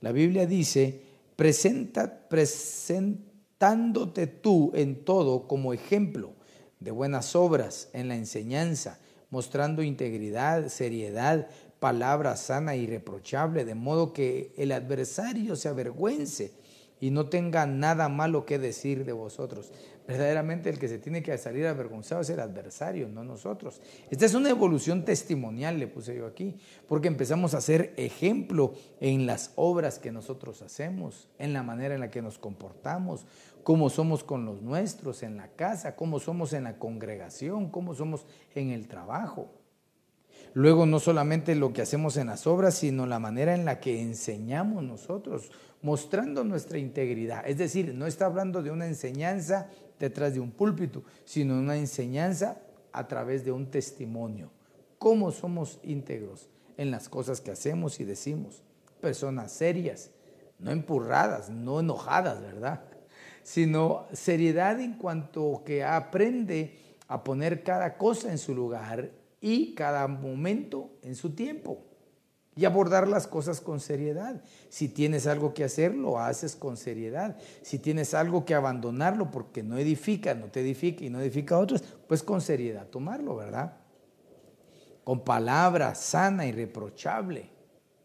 la 0.00 0.12
Biblia 0.12 0.46
dice, 0.46 1.02
Presenta, 1.36 2.28
presentándote 2.28 4.26
tú 4.26 4.72
en 4.74 5.04
todo 5.04 5.48
como 5.48 5.72
ejemplo 5.72 6.34
de 6.80 6.90
buenas 6.90 7.34
obras 7.34 7.88
en 7.92 8.08
la 8.08 8.16
enseñanza, 8.16 8.98
mostrando 9.30 9.82
integridad, 9.82 10.68
seriedad, 10.68 11.48
palabra 11.78 12.36
sana 12.36 12.76
y 12.76 12.86
reprochable, 12.86 13.64
de 13.64 13.74
modo 13.74 14.12
que 14.12 14.52
el 14.58 14.72
adversario 14.72 15.56
se 15.56 15.68
avergüence 15.68 16.52
y 17.00 17.10
no 17.10 17.30
tenga 17.30 17.66
nada 17.66 18.08
malo 18.08 18.44
que 18.44 18.58
decir 18.58 19.04
de 19.04 19.12
vosotros. 19.12 19.72
Verdaderamente 20.10 20.68
el 20.68 20.80
que 20.80 20.88
se 20.88 20.98
tiene 20.98 21.22
que 21.22 21.38
salir 21.38 21.68
avergonzado 21.68 22.22
es 22.22 22.30
el 22.30 22.40
adversario, 22.40 23.08
no 23.08 23.22
nosotros. 23.22 23.80
Esta 24.10 24.26
es 24.26 24.34
una 24.34 24.50
evolución 24.50 25.04
testimonial, 25.04 25.78
le 25.78 25.86
puse 25.86 26.16
yo 26.16 26.26
aquí, 26.26 26.56
porque 26.88 27.06
empezamos 27.06 27.54
a 27.54 27.60
ser 27.60 27.94
ejemplo 27.96 28.74
en 28.98 29.24
las 29.24 29.52
obras 29.54 30.00
que 30.00 30.10
nosotros 30.10 30.62
hacemos, 30.62 31.28
en 31.38 31.52
la 31.52 31.62
manera 31.62 31.94
en 31.94 32.00
la 32.00 32.10
que 32.10 32.22
nos 32.22 32.38
comportamos, 32.38 33.24
cómo 33.62 33.88
somos 33.88 34.24
con 34.24 34.44
los 34.46 34.62
nuestros 34.62 35.22
en 35.22 35.36
la 35.36 35.46
casa, 35.46 35.94
cómo 35.94 36.18
somos 36.18 36.54
en 36.54 36.64
la 36.64 36.76
congregación, 36.76 37.70
cómo 37.70 37.94
somos 37.94 38.26
en 38.56 38.70
el 38.70 38.88
trabajo. 38.88 39.52
Luego 40.54 40.86
no 40.86 40.98
solamente 40.98 41.54
lo 41.54 41.72
que 41.72 41.82
hacemos 41.82 42.16
en 42.16 42.26
las 42.26 42.48
obras, 42.48 42.74
sino 42.74 43.06
la 43.06 43.20
manera 43.20 43.54
en 43.54 43.64
la 43.64 43.78
que 43.78 44.02
enseñamos 44.02 44.82
nosotros, 44.82 45.52
mostrando 45.82 46.42
nuestra 46.42 46.78
integridad. 46.78 47.46
Es 47.46 47.58
decir, 47.58 47.94
no 47.94 48.08
está 48.08 48.26
hablando 48.26 48.60
de 48.60 48.72
una 48.72 48.88
enseñanza 48.88 49.68
detrás 50.00 50.34
de 50.34 50.40
un 50.40 50.50
púlpito, 50.50 51.04
sino 51.24 51.56
una 51.56 51.76
enseñanza 51.76 52.60
a 52.90 53.06
través 53.06 53.44
de 53.44 53.52
un 53.52 53.70
testimonio. 53.70 54.50
¿Cómo 54.98 55.30
somos 55.30 55.78
íntegros 55.84 56.48
en 56.76 56.90
las 56.90 57.08
cosas 57.08 57.40
que 57.40 57.52
hacemos 57.52 58.00
y 58.00 58.04
decimos? 58.04 58.62
Personas 59.00 59.52
serias, 59.52 60.10
no 60.58 60.72
empurradas, 60.72 61.50
no 61.50 61.78
enojadas, 61.78 62.40
¿verdad? 62.40 62.82
Sino 63.44 64.06
seriedad 64.12 64.80
en 64.80 64.94
cuanto 64.94 65.62
que 65.64 65.84
aprende 65.84 66.76
a 67.06 67.22
poner 67.22 67.62
cada 67.62 67.96
cosa 67.96 68.30
en 68.30 68.38
su 68.38 68.54
lugar 68.54 69.10
y 69.40 69.74
cada 69.74 70.06
momento 70.08 70.90
en 71.02 71.14
su 71.14 71.30
tiempo 71.30 71.89
y 72.60 72.66
abordar 72.66 73.08
las 73.08 73.26
cosas 73.26 73.62
con 73.62 73.80
seriedad. 73.80 74.42
Si 74.68 74.90
tienes 74.90 75.26
algo 75.26 75.54
que 75.54 75.64
hacer, 75.64 75.94
lo 75.94 76.18
haces 76.18 76.54
con 76.54 76.76
seriedad. 76.76 77.38
Si 77.62 77.78
tienes 77.78 78.12
algo 78.12 78.44
que 78.44 78.54
abandonarlo 78.54 79.30
porque 79.30 79.62
no 79.62 79.78
edifica, 79.78 80.34
no 80.34 80.50
te 80.50 80.60
edifica 80.60 81.02
y 81.02 81.08
no 81.08 81.22
edifica 81.22 81.54
a 81.54 81.58
otros, 81.58 81.82
pues 82.06 82.22
con 82.22 82.42
seriedad 82.42 82.86
tomarlo, 82.88 83.34
¿verdad? 83.34 83.78
Con 85.04 85.24
palabra 85.24 85.94
sana 85.94 86.44
y 86.44 86.52
reprochable. 86.52 87.48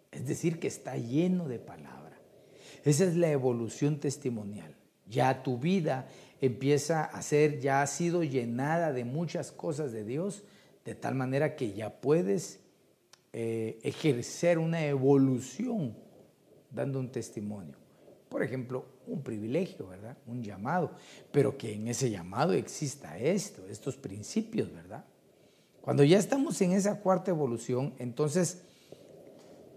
Es 0.10 0.26
decir, 0.26 0.58
que 0.58 0.70
está 0.70 0.96
lleno 0.96 1.50
de 1.50 1.60
palabra. 1.60 2.18
Esa 2.86 3.04
es 3.04 3.18
la 3.18 3.30
evolución 3.32 4.00
testimonial. 4.00 4.74
Ya 5.06 5.44
tu 5.44 5.58
vida 5.58 6.08
empieza 6.40 7.04
a 7.04 7.22
ser, 7.22 7.60
ya 7.60 7.82
ha 7.82 7.88
sido 7.88 8.24
llenada 8.24 8.94
de 8.94 9.04
muchas 9.04 9.52
cosas 9.52 9.92
de 9.92 10.06
Dios 10.06 10.44
de 10.86 10.96
tal 10.96 11.14
manera 11.14 11.58
que 11.58 11.74
ya 11.74 12.00
puedes 12.00 12.62
eh, 13.38 13.80
ejercer 13.84 14.58
una 14.58 14.86
evolución 14.86 15.94
dando 16.72 17.02
un 17.02 17.12
testimonio. 17.12 17.76
Por 18.30 18.42
ejemplo, 18.42 18.86
un 19.08 19.24
privilegio, 19.24 19.88
¿verdad? 19.88 20.16
Un 20.26 20.42
llamado, 20.42 20.92
pero 21.34 21.58
que 21.58 21.74
en 21.74 21.90
ese 21.90 22.10
llamado 22.10 22.54
exista 22.54 23.18
esto, 23.18 23.68
estos 23.68 23.98
principios, 23.98 24.74
¿verdad? 24.74 25.04
Cuando 25.82 26.06
ya 26.06 26.18
estamos 26.18 26.62
en 26.62 26.72
esa 26.72 27.02
cuarta 27.02 27.32
evolución, 27.32 27.94
entonces 28.00 28.62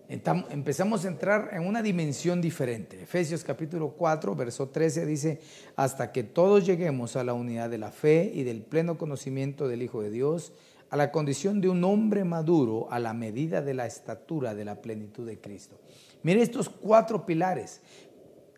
empezamos 0.09 1.05
a 1.05 1.09
entrar 1.09 1.51
en 1.53 1.67
una 1.67 1.83
dimensión 1.83 2.41
diferente. 2.41 3.03
Efesios 3.03 3.43
capítulo 3.43 3.91
4, 3.91 4.37
verso 4.37 4.69
13 4.69 5.05
dice, 5.05 5.41
hasta 5.75 6.13
que 6.13 6.23
todos 6.23 6.65
lleguemos 6.65 7.17
a 7.17 7.25
la 7.25 7.35
unidad 7.35 7.71
de 7.71 7.79
la 7.79 7.91
fe 7.91 8.31
y 8.33 8.45
del 8.45 8.63
pleno 8.63 8.97
conocimiento 8.99 9.67
del 9.67 9.83
Hijo 9.83 10.01
de 10.01 10.11
Dios, 10.11 10.53
a 10.91 10.97
la 10.97 11.13
condición 11.13 11.61
de 11.61 11.69
un 11.69 11.85
hombre 11.85 12.25
maduro 12.25 12.89
a 12.91 12.99
la 12.99 13.13
medida 13.13 13.63
de 13.63 13.75
la 13.75 13.87
estatura 13.87 14.55
de 14.55 14.65
la 14.65 14.81
plenitud 14.81 15.27
de 15.27 15.41
Cristo. 15.41 15.79
Mire 16.23 16.43
estos 16.43 16.69
cuatro 16.69 17.27
pilares. 17.27 17.81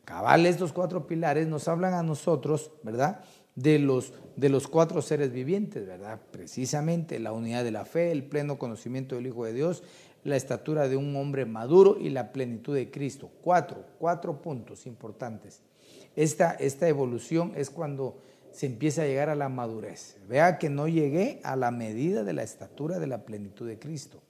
Cabal, 0.05 0.47
estos 0.47 0.73
cuatro 0.73 1.07
pilares 1.07 1.47
nos 1.47 1.69
hablan 1.69 1.95
a 1.95 2.03
nosotros, 2.03 2.73
¿verdad? 2.83 3.21
De 3.55 3.79
los, 3.79 4.13
de 4.37 4.49
los 4.49 4.67
cuatro 4.67 5.03
seres 5.03 5.33
vivientes, 5.33 5.87
¿verdad? 5.87 6.21
Precisamente 6.31 7.19
la 7.19 7.33
unidad 7.33 7.65
de 7.65 7.71
la 7.71 7.85
fe, 7.85 8.11
el 8.11 8.25
pleno 8.25 8.59
conocimiento 8.59 9.15
del 9.15 9.27
Hijo 9.27 9.45
de 9.45 9.53
Dios, 9.53 9.83
la 10.25 10.37
estatura 10.37 10.89
de 10.89 10.97
un 10.97 11.15
hombre 11.17 11.47
maduro 11.47 11.97
y 11.99 12.11
la 12.11 12.33
plenitud 12.33 12.75
de 12.75 12.91
Cristo. 12.91 13.31
Cuatro, 13.43 13.85
cuatro 13.99 14.43
puntos 14.43 14.87
importantes. 14.87 15.63
Esta, 16.17 16.53
esta 16.53 16.89
evolución 16.89 17.53
es 17.57 17.71
cuando 17.71 18.19
se 18.53 18.67
empieza 18.67 19.03
a 19.03 19.07
llegar 19.07 19.29
a 19.29 19.35
la 19.35 19.49
madurez. 19.49 20.17
Vea 20.29 20.59
que 20.59 20.69
no 20.69 20.89
llegué 20.89 21.41
a 21.45 21.57
la 21.57 21.71
medida 21.71 22.25
de 22.25 22.33
la 22.33 22.43
estatura 22.43 22.99
de 22.99 23.07
la 23.07 23.25
plenitud 23.25 23.67
de 23.67 23.79
Cristo, 23.79 24.23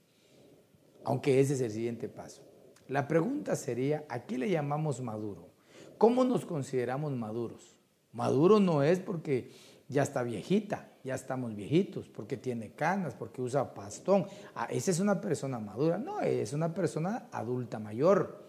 aunque 1.05 1.41
ese 1.41 1.55
es 1.55 1.61
el 1.61 1.71
siguiente 1.71 2.09
paso. 2.09 2.43
La 2.89 3.07
pregunta 3.07 3.55
sería, 3.57 4.05
¿a 4.09 4.21
qué 4.21 4.37
le 4.37 4.51
llamamos 4.51 5.01
maduro? 5.01 5.49
¿Cómo 5.97 6.25
nos 6.25 6.45
consideramos 6.45 7.13
maduros? 7.13 7.77
Maduro 8.13 8.59
no 8.59 8.83
es 8.83 8.99
porque 8.99 9.53
ya 9.89 10.03
está 10.03 10.23
viejita, 10.23 10.89
ya 11.05 11.15
estamos 11.15 11.55
viejitos, 11.55 12.09
porque 12.09 12.37
tiene 12.37 12.73
canas, 12.73 13.15
porque 13.15 13.43
usa 13.43 13.75
pastón. 13.75 14.27
Ah, 14.55 14.67
esa 14.71 14.91
es 14.91 15.01
una 15.01 15.21
persona 15.21 15.59
madura. 15.59 15.99
No, 15.99 16.21
es 16.21 16.53
una 16.53 16.75
persona 16.75 17.29
adulta 17.33 17.79
mayor. 17.79 18.45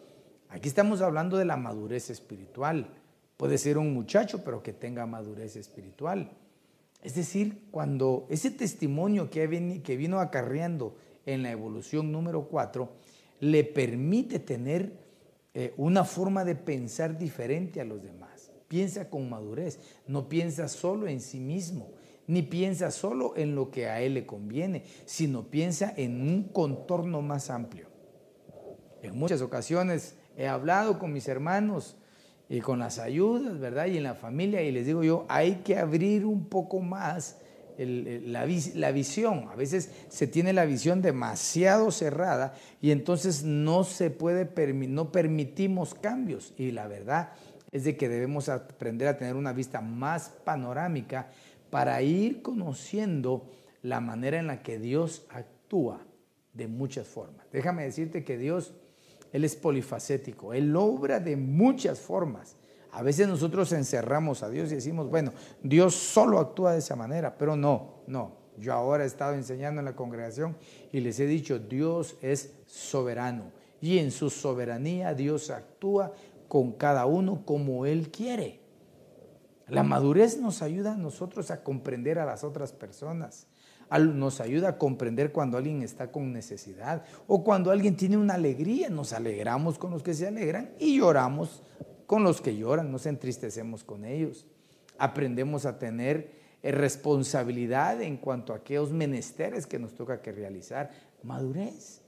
Aquí 0.49 0.67
estamos 0.67 1.01
hablando 1.01 1.38
de 1.38 1.45
la 1.45 1.57
madurez 1.57 2.10
espiritual. 2.10 2.88
Puede 3.41 3.58
ser 3.58 3.80
un 3.80 3.91
muchacho, 3.91 4.43
pero 4.43 4.62
que 4.62 4.71
tenga 4.71 5.08
madurez 5.08 5.56
espiritual. 5.56 6.30
Es 7.01 7.15
decir, 7.15 7.63
cuando 7.71 8.27
ese 8.30 8.51
testimonio 8.51 9.32
que, 9.32 9.47
vino 9.47 10.19
acarreando 10.19 10.95
en 11.25 11.41
la 11.41 11.49
evolución 11.49 12.12
número 12.12 12.47
4 12.47 12.88
le 13.39 13.63
permite 13.63 14.38
tener 14.38 14.93
eh, 15.56 15.73
una 15.77 16.04
forma 16.04 16.45
de 16.45 16.54
pensar 16.54 17.17
diferente 17.17 17.82
a 17.82 17.84
los 17.84 18.04
demás. 18.04 18.51
Piensa 18.67 19.10
con 19.10 19.27
madurez, 19.27 19.80
no 20.06 20.30
piensa 20.30 20.67
solo 20.67 21.08
en 21.08 21.19
sí 21.19 21.39
mismo, 21.39 21.93
ni 22.27 22.43
piensa 22.43 22.91
solo 22.91 23.36
en 23.36 23.56
lo 23.56 23.71
que 23.71 23.88
a 23.88 24.01
él 24.01 24.13
le 24.13 24.27
conviene, 24.27 24.84
sino 25.06 25.49
piensa 25.49 25.91
en 25.97 26.21
un 26.21 26.43
contorno 26.43 27.23
más 27.23 27.49
amplio. 27.49 27.88
En 29.01 29.17
muchas 29.17 29.41
ocasiones 29.41 30.13
he 30.38 30.47
hablado 30.47 30.99
con 30.99 31.12
mis 31.12 31.27
hermanos 31.27 31.97
y 32.51 32.59
con 32.59 32.79
las 32.79 32.99
ayudas, 32.99 33.59
¿verdad? 33.59 33.85
Y 33.85 33.95
en 33.95 34.03
la 34.03 34.13
familia, 34.13 34.61
y 34.61 34.73
les 34.73 34.85
digo 34.85 35.05
yo, 35.05 35.25
hay 35.29 35.61
que 35.63 35.77
abrir 35.77 36.25
un 36.25 36.49
poco 36.49 36.81
más 36.81 37.37
la, 37.77 38.45
la, 38.45 38.91
visión. 38.91 39.47
A 39.49 39.55
veces 39.55 39.89
se 40.09 40.27
tiene 40.27 40.51
la 40.51 40.65
visión 40.65 41.01
demasiado 41.01 41.91
cerrada 41.91 42.53
y 42.81 42.91
entonces 42.91 43.45
no 43.45 43.85
se 43.85 44.09
puede, 44.09 44.49
no 44.73 45.13
permitimos 45.13 45.93
cambios. 45.93 46.53
Y 46.57 46.71
la 46.71 46.87
verdad 46.87 47.29
es 47.71 47.85
de 47.85 47.95
que 47.95 48.09
debemos 48.09 48.49
aprender 48.49 49.07
a 49.07 49.17
tener 49.17 49.37
una 49.37 49.53
vista 49.53 49.79
más 49.79 50.27
panorámica 50.43 51.29
para 51.69 52.01
ir 52.01 52.41
conociendo 52.41 53.49
la 53.81 54.01
manera 54.01 54.39
en 54.39 54.47
la 54.47 54.61
que 54.61 54.77
Dios 54.77 55.25
actúa 55.29 56.01
de 56.53 56.67
muchas 56.67 57.07
formas. 57.07 57.45
Déjame 57.53 57.83
decirte 57.83 58.25
que 58.25 58.37
Dios 58.37 58.73
él 59.32 59.46
es 59.46 59.56
polifacético, 59.56 60.54
Él 60.54 60.76
obra 60.76 61.20
de 61.20 61.38
muchas 61.38 62.00
formas. 62.00 62.58
A 62.91 63.02
veces 63.02 63.28
nosotros 63.28 63.72
encerramos 63.72 64.44
a 64.44 64.50
Dios 64.50 64.72
y 64.72 64.76
decimos, 64.76 65.10
bueno, 65.10 65.32
Dios 65.63 65.96
solo 65.96 66.39
actúa 66.39 66.74
de 66.74 66.80
esa 66.80 66.96
manera, 66.96 67.38
pero 67.38 67.56
no, 67.56 68.02
no. 68.08 68.41
Yo 68.58 68.74
ahora 68.74 69.06
he 69.06 69.08
estado 69.08 69.34
enseñando 69.34 69.80
en 69.80 69.86
la 69.86 69.96
congregación 69.96 70.58
y 70.91 71.00
les 71.00 71.20
he 71.20 71.26
dicho, 71.26 71.58
Dios 71.58 72.17
es 72.22 72.54
soberano 72.65 73.52
y 73.80 73.98
en 73.98 74.12
su 74.12 74.30
soberanía 74.30 75.13
Dios 75.13 75.50
actúa 75.50 76.12
con 76.50 76.74
cada 76.74 77.06
uno 77.06 77.46
como 77.46 77.86
Él 77.86 78.12
quiere. 78.12 78.60
La 79.70 79.84
madurez 79.84 80.38
nos 80.38 80.62
ayuda 80.62 80.94
a 80.94 80.98
nosotros 80.98 81.50
a 81.50 81.63
comprender 81.63 82.20
a 82.20 82.26
las 82.26 82.44
otras 82.44 82.74
personas 82.74 83.48
nos 83.99 84.39
ayuda 84.41 84.69
a 84.69 84.77
comprender 84.77 85.32
cuando 85.32 85.58
alguien 85.58 85.82
está 85.82 86.12
con 86.12 86.32
necesidad 86.32 87.04
o 87.27 87.43
cuando 87.43 87.71
alguien 87.71 87.95
tiene 87.95 88.17
una 88.17 88.36
alegría. 88.36 88.89
Nos 88.89 89.13
alegramos 89.13 89.77
con 89.77 89.91
los 89.91 90.04
que 90.04 90.13
se 90.13 90.27
alegran 90.27 90.71
y 90.80 90.97
lloramos 90.97 91.62
con 92.12 92.23
los 92.23 92.41
que 92.41 92.58
lloran, 92.58 92.91
nos 92.91 93.06
entristecemos 93.06 93.86
con 93.86 94.04
ellos. 94.04 94.45
Aprendemos 94.97 95.65
a 95.65 95.80
tener 95.80 96.32
eh, 96.62 96.71
responsabilidad 96.71 98.01
en 98.01 98.17
cuanto 98.17 98.51
a 98.51 98.58
aquellos 98.58 98.91
menesteres 98.91 99.65
que 99.65 99.80
nos 99.80 99.95
toca 99.95 100.21
que 100.21 100.32
realizar. 100.34 100.91
Madurez. 101.23 102.01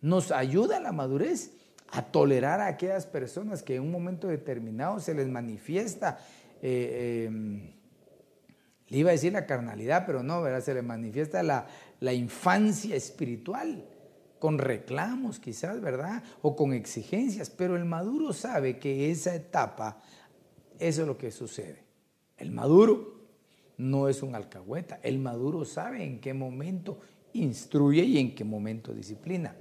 Nos 0.00 0.32
ayuda 0.32 0.80
la 0.80 0.92
madurez 0.92 1.52
a 1.88 2.02
tolerar 2.02 2.60
a 2.60 2.66
aquellas 2.66 3.06
personas 3.06 3.62
que 3.62 3.76
en 3.76 3.82
un 3.82 3.90
momento 3.90 4.26
determinado 4.26 4.98
se 5.00 5.12
les 5.14 5.28
manifiesta 5.28 6.18
eh, 6.62 7.26
em, 7.26 7.74
le 8.92 8.98
iba 8.98 9.08
a 9.08 9.12
decir 9.12 9.32
la 9.32 9.46
carnalidad, 9.46 10.04
pero 10.04 10.22
no, 10.22 10.42
¿verdad? 10.42 10.60
Se 10.60 10.74
le 10.74 10.82
manifiesta 10.82 11.42
la, 11.42 11.66
la 12.00 12.12
infancia 12.12 12.94
espiritual, 12.94 13.86
con 14.38 14.58
reclamos 14.58 15.40
quizás, 15.40 15.80
¿verdad? 15.80 16.22
O 16.42 16.54
con 16.54 16.74
exigencias, 16.74 17.48
pero 17.48 17.76
el 17.76 17.86
maduro 17.86 18.34
sabe 18.34 18.78
que 18.78 19.10
esa 19.10 19.34
etapa, 19.34 20.02
eso 20.78 21.00
es 21.00 21.06
lo 21.08 21.16
que 21.16 21.30
sucede. 21.30 21.82
El 22.36 22.50
maduro 22.50 23.14
no 23.78 24.10
es 24.10 24.22
un 24.22 24.34
alcahueta, 24.34 25.00
el 25.02 25.18
maduro 25.18 25.64
sabe 25.64 26.04
en 26.04 26.20
qué 26.20 26.34
momento 26.34 27.00
instruye 27.32 28.02
y 28.02 28.18
en 28.18 28.34
qué 28.34 28.44
momento 28.44 28.92
disciplina. 28.92 29.56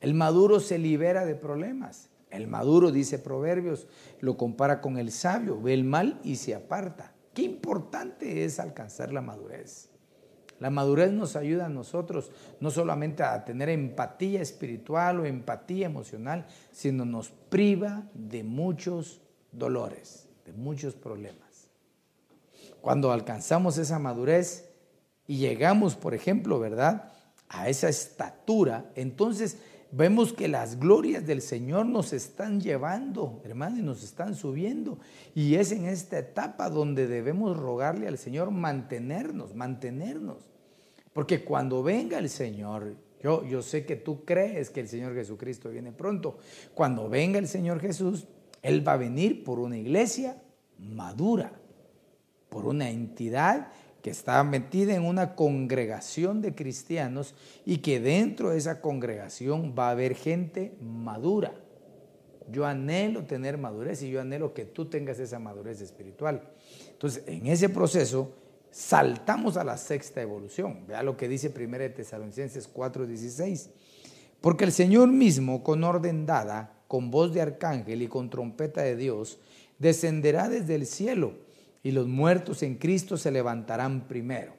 El 0.00 0.14
maduro 0.14 0.60
se 0.60 0.78
libera 0.78 1.24
de 1.24 1.34
problemas, 1.34 2.10
El 2.30 2.46
maduro, 2.46 2.92
dice 2.92 3.18
Proverbios, 3.18 3.88
lo 4.20 4.36
compara 4.36 4.80
con 4.80 4.98
el 4.98 5.10
sabio, 5.10 5.60
ve 5.60 5.74
el 5.74 5.82
mal 5.82 6.20
y 6.22 6.36
se 6.36 6.54
aparta. 6.54 7.11
Qué 7.34 7.42
importante 7.42 8.44
es 8.44 8.60
alcanzar 8.60 9.12
la 9.12 9.22
madurez. 9.22 9.88
La 10.62 10.70
madurez 10.70 11.10
nos 11.10 11.34
ayuda 11.34 11.66
a 11.66 11.70
nosotros 11.70 12.30
no 12.60 12.70
solamente 12.70 13.24
a 13.24 13.44
tener 13.44 13.68
empatía 13.68 14.40
espiritual 14.40 15.18
o 15.18 15.24
empatía 15.24 15.86
emocional, 15.86 16.46
sino 16.70 17.04
nos 17.04 17.30
priva 17.30 18.04
de 18.14 18.44
muchos 18.44 19.20
dolores, 19.50 20.28
de 20.44 20.52
muchos 20.52 20.94
problemas. 20.94 21.68
Cuando 22.80 23.10
alcanzamos 23.10 23.78
esa 23.78 23.98
madurez 23.98 24.70
y 25.26 25.38
llegamos, 25.38 25.96
por 25.96 26.14
ejemplo, 26.14 26.60
¿verdad? 26.60 27.12
A 27.48 27.68
esa 27.68 27.88
estatura, 27.88 28.90
entonces 28.94 29.58
vemos 29.92 30.32
que 30.32 30.48
las 30.48 30.80
glorias 30.80 31.26
del 31.26 31.42
Señor 31.42 31.86
nos 31.86 32.12
están 32.12 32.60
llevando, 32.60 33.40
hermanos, 33.44 33.78
y 33.78 33.82
nos 33.82 34.02
están 34.02 34.34
subiendo. 34.34 34.98
Y 35.34 35.54
es 35.54 35.70
en 35.70 35.84
esta 35.84 36.18
etapa 36.18 36.70
donde 36.70 37.06
debemos 37.06 37.56
rogarle 37.56 38.08
al 38.08 38.18
Señor 38.18 38.50
mantenernos, 38.50 39.54
mantenernos. 39.54 40.38
Porque 41.12 41.44
cuando 41.44 41.82
venga 41.82 42.18
el 42.18 42.30
Señor, 42.30 42.96
yo, 43.22 43.44
yo 43.44 43.62
sé 43.62 43.84
que 43.84 43.96
tú 43.96 44.24
crees 44.24 44.70
que 44.70 44.80
el 44.80 44.88
Señor 44.88 45.14
Jesucristo 45.14 45.68
viene 45.68 45.92
pronto. 45.92 46.38
Cuando 46.74 47.08
venga 47.08 47.38
el 47.38 47.46
Señor 47.46 47.80
Jesús, 47.80 48.26
Él 48.62 48.86
va 48.86 48.94
a 48.94 48.96
venir 48.96 49.44
por 49.44 49.58
una 49.58 49.76
iglesia 49.76 50.42
madura, 50.78 51.52
por 52.48 52.64
una 52.64 52.88
entidad 52.88 53.68
que 54.02 54.10
está 54.10 54.42
metida 54.42 54.94
en 54.94 55.04
una 55.04 55.36
congregación 55.36 56.42
de 56.42 56.54
cristianos 56.54 57.34
y 57.64 57.78
que 57.78 58.00
dentro 58.00 58.50
de 58.50 58.58
esa 58.58 58.80
congregación 58.80 59.74
va 59.78 59.88
a 59.88 59.92
haber 59.92 60.16
gente 60.16 60.74
madura. 60.80 61.54
Yo 62.50 62.66
anhelo 62.66 63.24
tener 63.24 63.56
madurez 63.58 64.02
y 64.02 64.10
yo 64.10 64.20
anhelo 64.20 64.52
que 64.52 64.64
tú 64.64 64.86
tengas 64.86 65.20
esa 65.20 65.38
madurez 65.38 65.80
espiritual. 65.80 66.42
Entonces, 66.90 67.22
en 67.28 67.46
ese 67.46 67.68
proceso, 67.68 68.32
saltamos 68.72 69.56
a 69.56 69.62
la 69.62 69.76
sexta 69.76 70.20
evolución. 70.20 70.84
Vea 70.88 71.04
lo 71.04 71.16
que 71.16 71.28
dice 71.28 71.52
1 71.54 71.94
Tesalonicenses 71.94 72.68
4:16. 72.68 73.70
Porque 74.40 74.64
el 74.64 74.72
Señor 74.72 75.08
mismo, 75.08 75.62
con 75.62 75.84
orden 75.84 76.26
dada, 76.26 76.74
con 76.88 77.12
voz 77.12 77.32
de 77.32 77.40
arcángel 77.40 78.02
y 78.02 78.08
con 78.08 78.28
trompeta 78.28 78.82
de 78.82 78.96
Dios, 78.96 79.38
descenderá 79.78 80.48
desde 80.48 80.74
el 80.74 80.86
cielo 80.86 81.34
y 81.82 81.90
los 81.90 82.06
muertos 82.06 82.62
en 82.62 82.76
Cristo 82.76 83.16
se 83.16 83.30
levantarán 83.30 84.06
primero. 84.06 84.54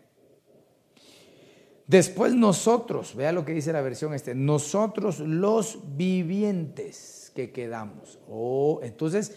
Después 1.87 2.33
nosotros, 2.33 3.15
vea 3.15 3.31
lo 3.31 3.45
que 3.45 3.53
dice 3.53 3.73
la 3.73 3.81
versión 3.81 4.13
este, 4.13 4.35
nosotros 4.35 5.19
los 5.19 5.79
vivientes 5.95 7.31
que 7.35 7.51
quedamos. 7.51 8.19
Oh, 8.27 8.79
entonces, 8.83 9.35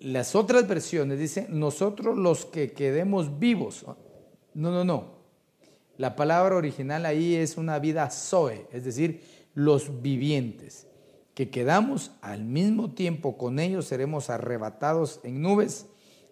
las 0.00 0.34
otras 0.34 0.68
versiones 0.68 1.18
dicen 1.18 1.46
nosotros 1.50 2.16
los 2.16 2.44
que 2.44 2.72
quedemos 2.72 3.38
vivos. 3.38 3.84
No, 4.54 4.70
no, 4.70 4.84
no. 4.84 5.18
La 5.96 6.14
palabra 6.14 6.56
original 6.56 7.06
ahí 7.06 7.34
es 7.34 7.56
una 7.56 7.78
vida 7.78 8.08
zoe, 8.10 8.68
es 8.72 8.84
decir, 8.84 9.22
los 9.54 10.00
vivientes, 10.00 10.86
que 11.34 11.50
quedamos 11.50 12.12
al 12.20 12.44
mismo 12.44 12.92
tiempo 12.92 13.36
con 13.36 13.58
ellos, 13.58 13.86
seremos 13.86 14.30
arrebatados 14.30 15.20
en 15.24 15.42
nubes 15.42 15.86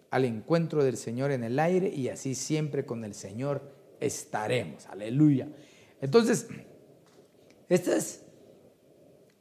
al 0.09 0.25
encuentro 0.25 0.83
del 0.83 0.97
Señor 0.97 1.31
en 1.31 1.43
el 1.43 1.59
aire 1.59 1.89
y 1.89 2.09
así 2.09 2.35
siempre 2.35 2.85
con 2.85 3.03
el 3.03 3.13
Señor 3.13 3.73
estaremos. 3.99 4.85
Aleluya. 4.87 5.47
Entonces, 6.01 6.47
esta 7.69 7.95
es 7.95 8.23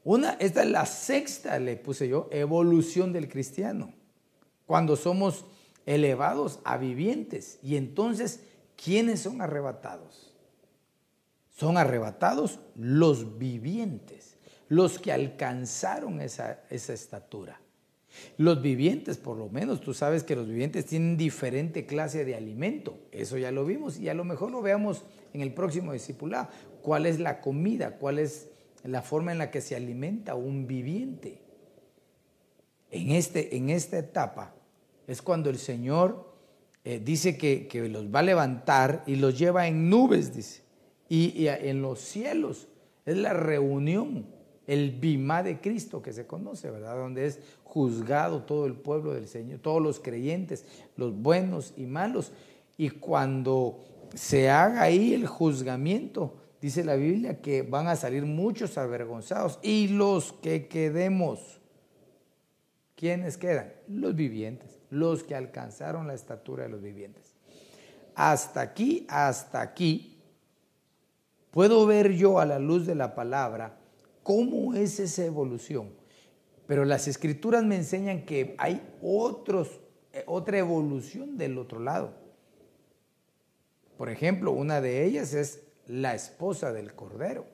una, 0.05 0.33
esta 0.35 0.63
es 0.63 0.71
la 0.71 0.87
sexta, 0.87 1.59
le 1.59 1.77
puse 1.77 2.09
yo, 2.09 2.29
evolución 2.31 3.13
del 3.13 3.29
cristiano. 3.29 3.93
Cuando 4.67 4.97
somos 4.97 5.45
elevados 5.87 6.59
a 6.65 6.77
vivientes. 6.77 7.59
Y 7.63 7.77
entonces, 7.77 8.43
¿quiénes 8.77 9.21
son 9.21 9.41
arrebatados? 9.41 10.35
Son 11.57 11.79
arrebatados 11.79 12.61
los 12.75 13.39
vivientes, 13.39 14.37
los 14.69 14.99
que 14.99 15.13
alcanzaron 15.13 16.21
esa, 16.21 16.61
esa 16.69 16.93
estatura. 16.93 17.61
Los 18.37 18.63
vivientes, 18.63 19.17
por 19.17 19.37
lo 19.37 19.49
menos, 19.49 19.81
tú 19.81 19.95
sabes 19.95 20.23
que 20.23 20.37
los 20.37 20.47
vivientes 20.47 20.87
tienen 20.87 21.17
diferente 21.17 21.87
clase 21.87 22.25
de 22.25 22.35
alimento. 22.35 22.99
Eso 23.13 23.39
ya 23.39 23.51
lo 23.51 23.65
vimos 23.65 23.99
y 23.99 24.09
a 24.09 24.15
lo 24.15 24.25
mejor 24.25 24.51
lo 24.51 24.63
veamos 24.63 25.05
en 25.33 25.41
el 25.41 25.53
próximo 25.53 25.93
discipulado. 25.93 26.49
¿Cuál 26.83 27.07
es 27.07 27.19
la 27.19 27.41
comida? 27.41 27.97
¿Cuál 27.97 28.19
es 28.19 28.49
la 28.85 29.03
forma 29.03 29.33
en 29.33 29.39
la 29.39 29.51
que 29.51 29.61
se 29.61 29.75
alimenta 29.77 30.35
un 30.35 30.67
viviente? 30.67 31.41
En, 32.91 33.11
este, 33.11 33.57
en 33.57 33.71
esta 33.71 33.99
etapa 33.99 34.55
es 35.07 35.23
cuando 35.23 35.51
el 35.51 35.59
Señor 35.59 36.35
eh, 36.85 37.01
dice 37.05 37.37
que, 37.37 37.69
los 37.89 38.15
va 38.15 38.21
a 38.21 38.23
levantar 38.23 39.03
y 39.07 39.17
los 39.17 39.39
lleva 39.39 39.67
en 39.67 39.91
nubes, 39.91 40.35
dice. 40.35 40.63
y 41.09 41.47
en 41.47 41.83
los 41.83 42.01
cielos 42.01 42.69
es 43.05 43.17
la 43.17 43.33
reunión 43.33 44.36
el 44.67 44.91
bimá 44.91 45.43
de 45.43 45.61
Cristo 45.61 46.03
que 46.03 46.13
se 46.13 46.27
conoce, 46.27 46.71
¿verdad? 46.71 46.97
Donde 46.97 47.27
es 47.27 47.39
juzgado 47.65 48.43
todo 48.43 48.67
el 48.67 48.75
pueblo 48.75 49.15
del 49.15 49.29
Señor, 49.29 49.61
todos 49.61 49.83
los 49.83 50.01
creyentes, 50.01 50.65
los 50.97 51.15
buenos 51.15 51.73
y 51.77 51.87
malos. 51.87 52.33
Y 52.77 52.91
cuando 52.91 53.85
se 54.15 54.51
haga 54.51 54.83
ahí 54.83 55.15
el 55.15 55.27
juzgamiento, 55.27 56.35
dice 56.61 56.85
la 56.85 56.97
Biblia 56.97 57.41
que 57.41 57.63
van 57.63 57.87
a 57.87 57.97
salir 57.97 58.25
muchos 58.25 58.77
avergonzados 58.77 59.59
y 59.63 59.89
los 59.89 60.33
que 60.33 60.67
quedemos. 60.67 61.61
¿Quiénes 62.97 63.37
quedan? 63.37 63.73
Los 63.89 64.17
vivientes, 64.17 64.81
los 64.91 65.23
que 65.23 65.35
alcanzaron 65.35 66.07
la 66.07 66.15
estatura 66.15 66.65
de 66.65 66.71
los 66.71 66.83
vivientes. 66.83 67.35
Hasta 68.15 68.63
aquí, 68.63 69.07
hasta 69.11 69.61
aquí, 69.61 70.19
puedo 71.51 71.87
ver 71.87 72.15
yo 72.15 72.41
a 72.41 72.47
la 72.47 72.59
luz 72.59 72.87
de 72.87 72.95
la 72.95 73.15
palabra 73.15 73.77
cómo 74.27 74.75
es 74.75 74.99
esa 74.99 75.25
evolución. 75.25 75.91
Pero 76.67 76.85
las 76.85 77.07
escrituras 77.07 77.63
me 77.63 77.77
enseñan 77.77 78.25
que 78.25 78.57
hay 78.59 78.83
otros, 79.01 79.79
eh, 80.13 80.25
otra 80.27 80.59
evolución 80.59 81.39
del 81.39 81.57
otro 81.59 81.79
lado. 81.79 82.13
Por 83.97 84.11
ejemplo, 84.11 84.51
una 84.51 84.81
de 84.81 85.05
ellas 85.05 85.33
es 85.33 85.63
la 85.87 86.17
esposa 86.17 86.73
del 86.73 86.93
Cordero. 86.93 87.47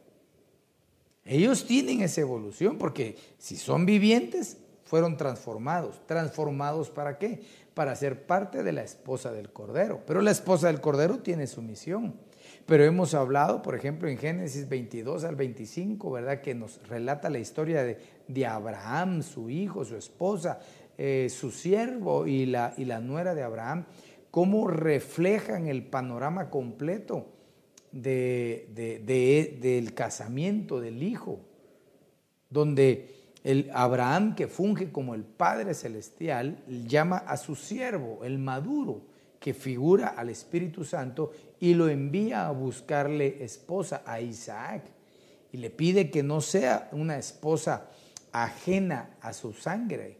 Ellos 1.27 1.67
tienen 1.67 2.01
esa 2.01 2.23
evolución 2.23 2.79
porque 2.79 3.19
si 3.37 3.57
son 3.57 3.85
vivientes, 3.85 4.57
fueron 4.87 5.19
transformados. 5.19 6.07
¿Transformados 6.07 6.89
para 6.89 7.19
qué? 7.19 7.43
Para 7.75 7.95
ser 7.97 8.27
parte 8.27 8.63
de 8.63 8.73
la 8.73 8.83
esposa 8.83 9.31
del 9.31 9.53
Cordero. 9.53 10.01
Pero 10.07 10.23
la 10.23 10.31
esposa 10.31 10.69
del 10.69 10.81
Cordero 10.81 11.19
tiene 11.19 11.47
su 11.47 11.61
misión. 11.61 12.15
Pero 12.67 12.85
hemos 12.85 13.15
hablado, 13.15 13.63
por 13.63 13.75
ejemplo, 13.75 14.09
en 14.09 14.19
Génesis 14.19 14.69
22 14.69 15.25
al 15.25 15.37
25, 15.37 16.11
¿verdad? 16.11 16.41
Que 16.41 16.55
nos 16.55 16.87
relata 16.89 17.29
la 17.29 17.39
historia 17.39 17.83
de, 17.83 18.47
Abraham, 18.47 19.23
su 19.23 19.51
hijo, 19.51 19.85
su 19.85 19.97
esposa, 19.97 20.61
eh, 20.97 21.29
su 21.29 21.51
siervo 21.51 22.27
y 22.27 22.47
la, 22.47 22.75
y 22.77 22.85
la 22.85 23.01
nuera 23.01 23.35
de 23.35 23.43
Abraham, 23.43 23.85
cómo 24.31 24.69
reflejan 24.69 25.67
el 25.67 25.85
panorama 25.85 26.49
completo 26.51 27.27
de, 27.93 29.59
del 29.61 29.95
casamiento 29.95 30.81
del 30.81 31.03
hijo, 31.03 31.41
donde 32.49 33.09
el 33.45 33.71
Abraham 33.75 34.35
que 34.35 34.47
funge 34.47 34.91
como 34.91 35.15
el 35.15 35.25
Padre 35.25 35.75
Celestial 35.75 36.65
llama 36.87 37.19
a 37.19 37.37
su 37.37 37.55
siervo, 37.55 38.25
el 38.25 38.39
maduro, 38.39 39.03
que 39.43 39.53
figura 39.53 40.15
al 40.17 40.31
Espíritu 40.31 40.85
Santo 40.85 41.33
y 41.59 41.75
lo 41.75 41.89
envía 41.89 42.47
a 42.47 42.53
buscarle 42.53 43.43
esposa 43.45 44.03
a 44.07 44.21
Isaac 44.21 44.85
y 45.51 45.59
le 45.59 45.69
pide 45.69 46.11
que 46.11 46.23
no 46.23 46.41
sea 46.41 46.89
una 46.93 47.19
esposa 47.19 47.89
ajena 48.31 49.11
a 49.21 49.33
su 49.33 49.53
sangre. 49.53 50.19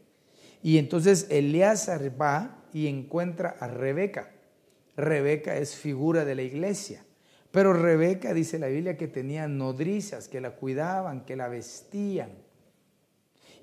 Y 0.61 0.77
entonces 0.77 1.27
Eleazar 1.29 2.21
va 2.21 2.63
y 2.73 2.87
encuentra 2.87 3.55
a 3.59 3.67
Rebeca. 3.67 4.29
Rebeca 4.97 5.55
es 5.55 5.75
figura 5.75 6.25
de 6.25 6.35
la 6.35 6.43
iglesia. 6.43 7.03
Pero 7.49 7.71
Rebeca 7.71 8.33
dice 8.33 8.59
la 8.59 8.67
Biblia 8.67 8.97
que 8.97 9.07
tenía 9.07 9.47
nodrizas, 9.47 10.27
que 10.27 10.41
la 10.41 10.51
cuidaban, 10.51 11.23
que 11.23 11.35
la 11.35 11.47
vestían. 11.47 12.42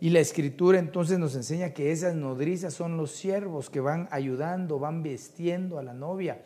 Y 0.00 0.10
la 0.10 0.20
escritura 0.20 0.78
entonces 0.78 1.18
nos 1.18 1.34
enseña 1.34 1.74
que 1.74 1.92
esas 1.92 2.14
nodrizas 2.14 2.72
son 2.72 2.96
los 2.96 3.10
siervos 3.10 3.68
que 3.68 3.80
van 3.80 4.08
ayudando, 4.10 4.78
van 4.78 5.02
vestiendo 5.02 5.78
a 5.78 5.82
la 5.82 5.92
novia. 5.92 6.42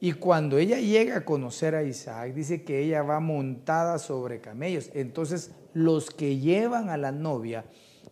Y 0.00 0.12
cuando 0.12 0.58
ella 0.58 0.78
llega 0.78 1.18
a 1.18 1.24
conocer 1.24 1.74
a 1.74 1.84
Isaac, 1.84 2.34
dice 2.34 2.64
que 2.64 2.82
ella 2.82 3.02
va 3.02 3.20
montada 3.20 3.98
sobre 3.98 4.40
camellos. 4.40 4.90
Entonces 4.92 5.52
los 5.72 6.10
que 6.10 6.38
llevan 6.38 6.90
a 6.90 6.96
la 6.96 7.12
novia 7.12 7.64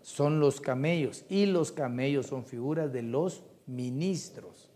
son 0.03 0.39
los 0.39 0.61
camellos 0.61 1.25
y 1.29 1.47
los 1.47 1.73
camellos 1.73 2.27
son 2.27 2.45
figuras 2.45 2.93
de 2.93 3.03
los 3.03 3.43
ministros. 3.67 4.71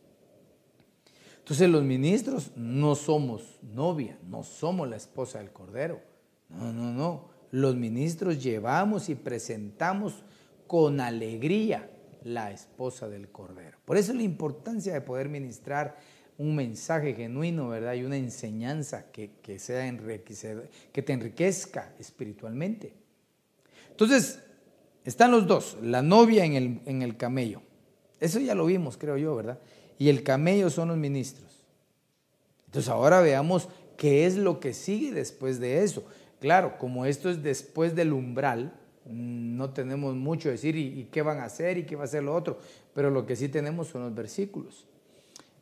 Entonces 1.39 1.71
los 1.71 1.83
ministros 1.83 2.51
no 2.57 2.95
somos 2.95 3.59
novia, 3.63 4.19
no 4.29 4.43
somos 4.43 4.89
la 4.89 4.97
esposa 4.97 5.39
del 5.39 5.51
Cordero. 5.51 6.01
No, 6.49 6.73
no, 6.73 6.93
no. 6.93 7.38
Los 7.51 7.77
ministros 7.77 8.43
llevamos 8.43 9.09
y 9.09 9.15
presentamos 9.15 10.23
con 10.67 11.01
alegría 11.01 11.91
la 12.25 12.51
esposa 12.51 13.09
del 13.09 13.29
Cordero. 13.29 13.79
Por 13.85 13.97
eso 13.97 14.13
la 14.13 14.23
importancia 14.23 14.93
de 14.93 15.01
poder 15.01 15.29
ministrar 15.29 15.97
un 16.37 16.55
mensaje 16.55 17.15
genuino, 17.15 17.69
¿verdad? 17.69 17.95
Y 17.95 18.05
una 18.05 18.17
enseñanza 18.17 19.11
que, 19.11 19.31
sea 19.59 19.97
que 20.93 21.03
te 21.03 21.13
enriquezca 21.13 21.95
espiritualmente. 21.99 22.95
Entonces, 23.91 24.41
están 25.05 25.33
los 25.33 25.47
dos, 25.47 25.77
la 25.83 26.03
novia 26.03 26.45
en 26.45 26.55
el, 26.55 26.81
en 26.87 27.03
el 27.03 27.17
camello. 27.17 27.63
Eso 28.21 28.39
ya 28.39 28.55
lo 28.55 28.67
vimos, 28.67 28.97
creo 28.97 29.17
yo, 29.17 29.35
¿verdad? 29.35 29.59
Y 29.99 30.11
el 30.11 30.23
camello 30.23 30.71
son 30.71 30.89
los 30.89 30.97
ministros. 30.97 31.65
Entonces 32.67 32.91
ahora 32.91 33.21
veamos 33.21 33.69
qué 33.97 34.27
es 34.27 34.37
lo 34.37 34.61
que 34.61 34.75
sigue 34.75 35.13
después 35.13 35.59
de 35.59 35.83
eso. 35.83 36.05
Claro, 36.41 36.79
como 36.79 37.05
esto 37.07 37.31
es 37.31 37.43
después 37.43 37.95
del 37.95 38.13
umbral, 38.13 38.73
no 39.07 39.71
tenemos 39.71 40.15
mucho 40.15 40.51
decir 40.51 40.77
y, 40.77 41.09
qué 41.11 41.23
van 41.23 41.39
a 41.39 41.45
hacer 41.45 41.79
y 41.79 41.85
qué 41.85 41.97
va 41.97 42.03
a 42.03 42.05
hacer 42.05 42.23
lo 42.23 42.35
otro, 42.35 42.59
pero 42.95 43.11
lo 43.11 43.27
que 43.27 43.37
sí 43.37 43.49
tenemos 43.49 43.89
son 43.89 44.03
los 44.03 44.15
versículos. 44.15 44.87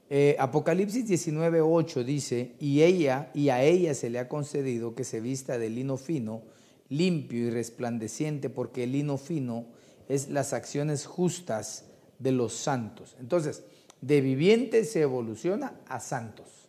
Eh, 0.08 0.36
Apocalipsis 0.38 1.08
19:8 1.08 2.04
dice, 2.04 2.52
y 2.60 2.82
ella, 2.82 3.30
y 3.34 3.48
a 3.48 3.62
ella 3.62 3.94
se 3.94 4.10
le 4.10 4.18
ha 4.18 4.28
concedido 4.28 4.94
que 4.94 5.04
se 5.04 5.20
vista 5.20 5.58
de 5.58 5.70
lino 5.70 5.96
fino, 5.96 6.42
limpio 6.88 7.46
y 7.46 7.50
resplandeciente, 7.50 8.50
porque 8.50 8.84
el 8.84 8.92
lino 8.92 9.16
fino 9.16 9.66
es 10.08 10.28
las 10.28 10.52
acciones 10.52 11.06
justas 11.06 11.86
de 12.18 12.32
los 12.32 12.52
santos. 12.52 13.16
Entonces, 13.18 13.64
de 14.00 14.20
viviente 14.20 14.84
se 14.84 15.02
evoluciona 15.02 15.74
a 15.88 16.00
santos. 16.00 16.65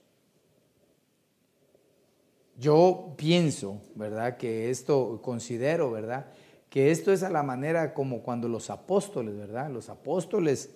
Yo 2.58 3.14
pienso, 3.18 3.82
¿verdad? 3.94 4.38
Que 4.38 4.72
esto, 4.72 5.22
considero, 5.22 5.92
¿verdad? 5.92 6.28
Que 6.70 6.90
esto 6.90 7.14
es 7.14 7.22
a 7.22 7.30
la 7.30 7.44
manera 7.44 7.94
como 7.94 8.24
cuando 8.24 8.50
los 8.50 8.72
apóstoles, 8.72 9.38
¿verdad? 9.38 9.70
Los 9.70 9.90
apóstoles 9.90 10.72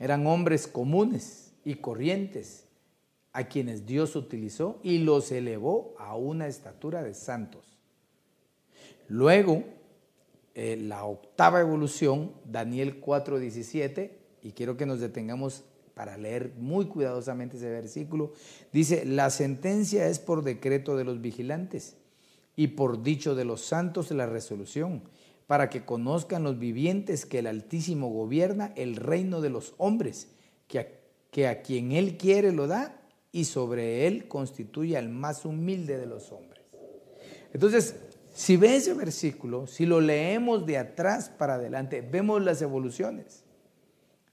eran 0.00 0.26
hombres 0.26 0.66
comunes 0.66 1.52
y 1.64 1.76
corrientes 1.76 2.64
a 3.32 3.44
quienes 3.44 3.86
Dios 3.86 4.16
utilizó 4.16 4.80
y 4.82 4.98
los 4.98 5.30
elevó 5.30 5.94
a 5.98 6.16
una 6.16 6.48
estatura 6.48 7.02
de 7.02 7.14
santos. 7.14 7.78
Luego, 9.06 9.64
eh, 10.54 10.76
la 10.76 11.04
octava 11.04 11.60
evolución, 11.60 12.32
Daniel 12.44 13.00
4:17, 13.00 14.18
y 14.42 14.50
quiero 14.52 14.76
que 14.76 14.86
nos 14.86 14.98
detengamos 14.98 15.64
para 15.94 16.16
leer 16.16 16.54
muy 16.56 16.86
cuidadosamente 16.86 17.56
ese 17.56 17.70
versículo, 17.70 18.32
dice, 18.72 19.04
la 19.04 19.30
sentencia 19.30 20.06
es 20.08 20.18
por 20.18 20.42
decreto 20.44 20.96
de 20.96 21.04
los 21.04 21.20
vigilantes 21.20 21.96
y 22.56 22.68
por 22.68 23.02
dicho 23.02 23.34
de 23.34 23.44
los 23.44 23.62
santos 23.62 24.10
la 24.10 24.26
resolución, 24.26 25.02
para 25.46 25.68
que 25.68 25.84
conozcan 25.84 26.44
los 26.44 26.58
vivientes 26.58 27.26
que 27.26 27.40
el 27.40 27.46
Altísimo 27.46 28.08
gobierna 28.08 28.72
el 28.76 28.96
reino 28.96 29.40
de 29.40 29.50
los 29.50 29.74
hombres, 29.78 30.28
que 30.68 30.78
a, 30.78 30.86
que 31.30 31.48
a 31.48 31.62
quien 31.62 31.92
Él 31.92 32.16
quiere 32.16 32.52
lo 32.52 32.66
da 32.66 33.00
y 33.32 33.44
sobre 33.44 34.06
Él 34.06 34.28
constituye 34.28 34.96
al 34.96 35.08
más 35.08 35.44
humilde 35.44 35.98
de 35.98 36.06
los 36.06 36.32
hombres. 36.32 36.64
Entonces, 37.52 37.96
si 38.32 38.56
ve 38.56 38.76
ese 38.76 38.94
versículo, 38.94 39.66
si 39.66 39.86
lo 39.86 40.00
leemos 40.00 40.66
de 40.66 40.78
atrás 40.78 41.28
para 41.28 41.54
adelante, 41.54 42.00
vemos 42.00 42.42
las 42.42 42.62
evoluciones 42.62 43.44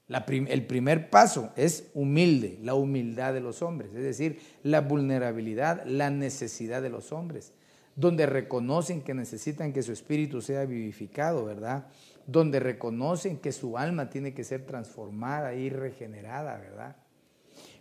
el 0.08 0.66
primer 0.66 1.10
paso 1.10 1.52
es 1.56 1.90
humilde, 1.92 2.58
la 2.62 2.74
humildad 2.74 3.34
de 3.34 3.40
los 3.40 3.60
hombres, 3.60 3.90
es 3.94 4.02
decir, 4.02 4.40
la 4.62 4.80
vulnerabilidad, 4.80 5.84
la 5.84 6.10
necesidad 6.10 6.80
de 6.80 6.88
los 6.88 7.12
hombres, 7.12 7.52
donde 7.94 8.26
reconocen 8.26 9.02
que 9.02 9.12
necesitan 9.12 9.72
que 9.72 9.82
su 9.82 9.92
espíritu 9.92 10.40
sea 10.40 10.64
vivificado, 10.64 11.44
¿verdad? 11.44 11.88
Donde 12.26 12.58
reconocen 12.58 13.38
que 13.38 13.52
su 13.52 13.76
alma 13.76 14.08
tiene 14.08 14.32
que 14.32 14.44
ser 14.44 14.64
transformada 14.64 15.54
y 15.54 15.68
regenerada, 15.68 16.56
¿verdad? 16.56 16.96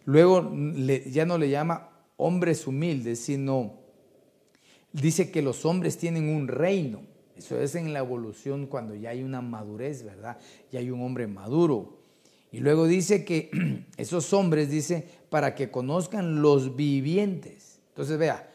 Luego 0.06 0.52
ya 1.06 1.26
no 1.26 1.38
le 1.38 1.50
llama 1.50 1.90
hombres 2.18 2.68
humildes, 2.68 3.20
sino 3.20 3.74
dice 4.92 5.32
que 5.32 5.42
los 5.42 5.66
hombres 5.66 5.98
tienen 5.98 6.30
un 6.30 6.48
reino. 6.48 7.02
Eso 7.36 7.60
es 7.62 7.76
en 7.76 7.94
la 7.94 8.00
evolución 8.00 8.66
cuando 8.66 8.96
ya 8.96 9.12
hay 9.12 9.22
una 9.22 9.42
madurez, 9.42 10.04
¿verdad? 10.04 10.40
Ya 10.72 10.80
hay 10.80 10.90
un 10.90 11.04
hombre 11.04 11.28
maduro, 11.28 11.97
y 12.52 12.60
luego 12.60 12.88
dice 12.88 13.26
que 13.26 13.86
esos 13.98 14.34
hombres, 14.34 14.70
dice, 14.70 15.08
para 15.30 15.56
que 15.56 15.70
conozcan 15.70 16.42
los 16.42 16.76
vivientes. 16.76 17.80
Entonces 17.90 18.18
vea, 18.18 18.50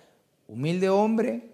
humilde 0.49 0.89
hombre, 0.89 1.51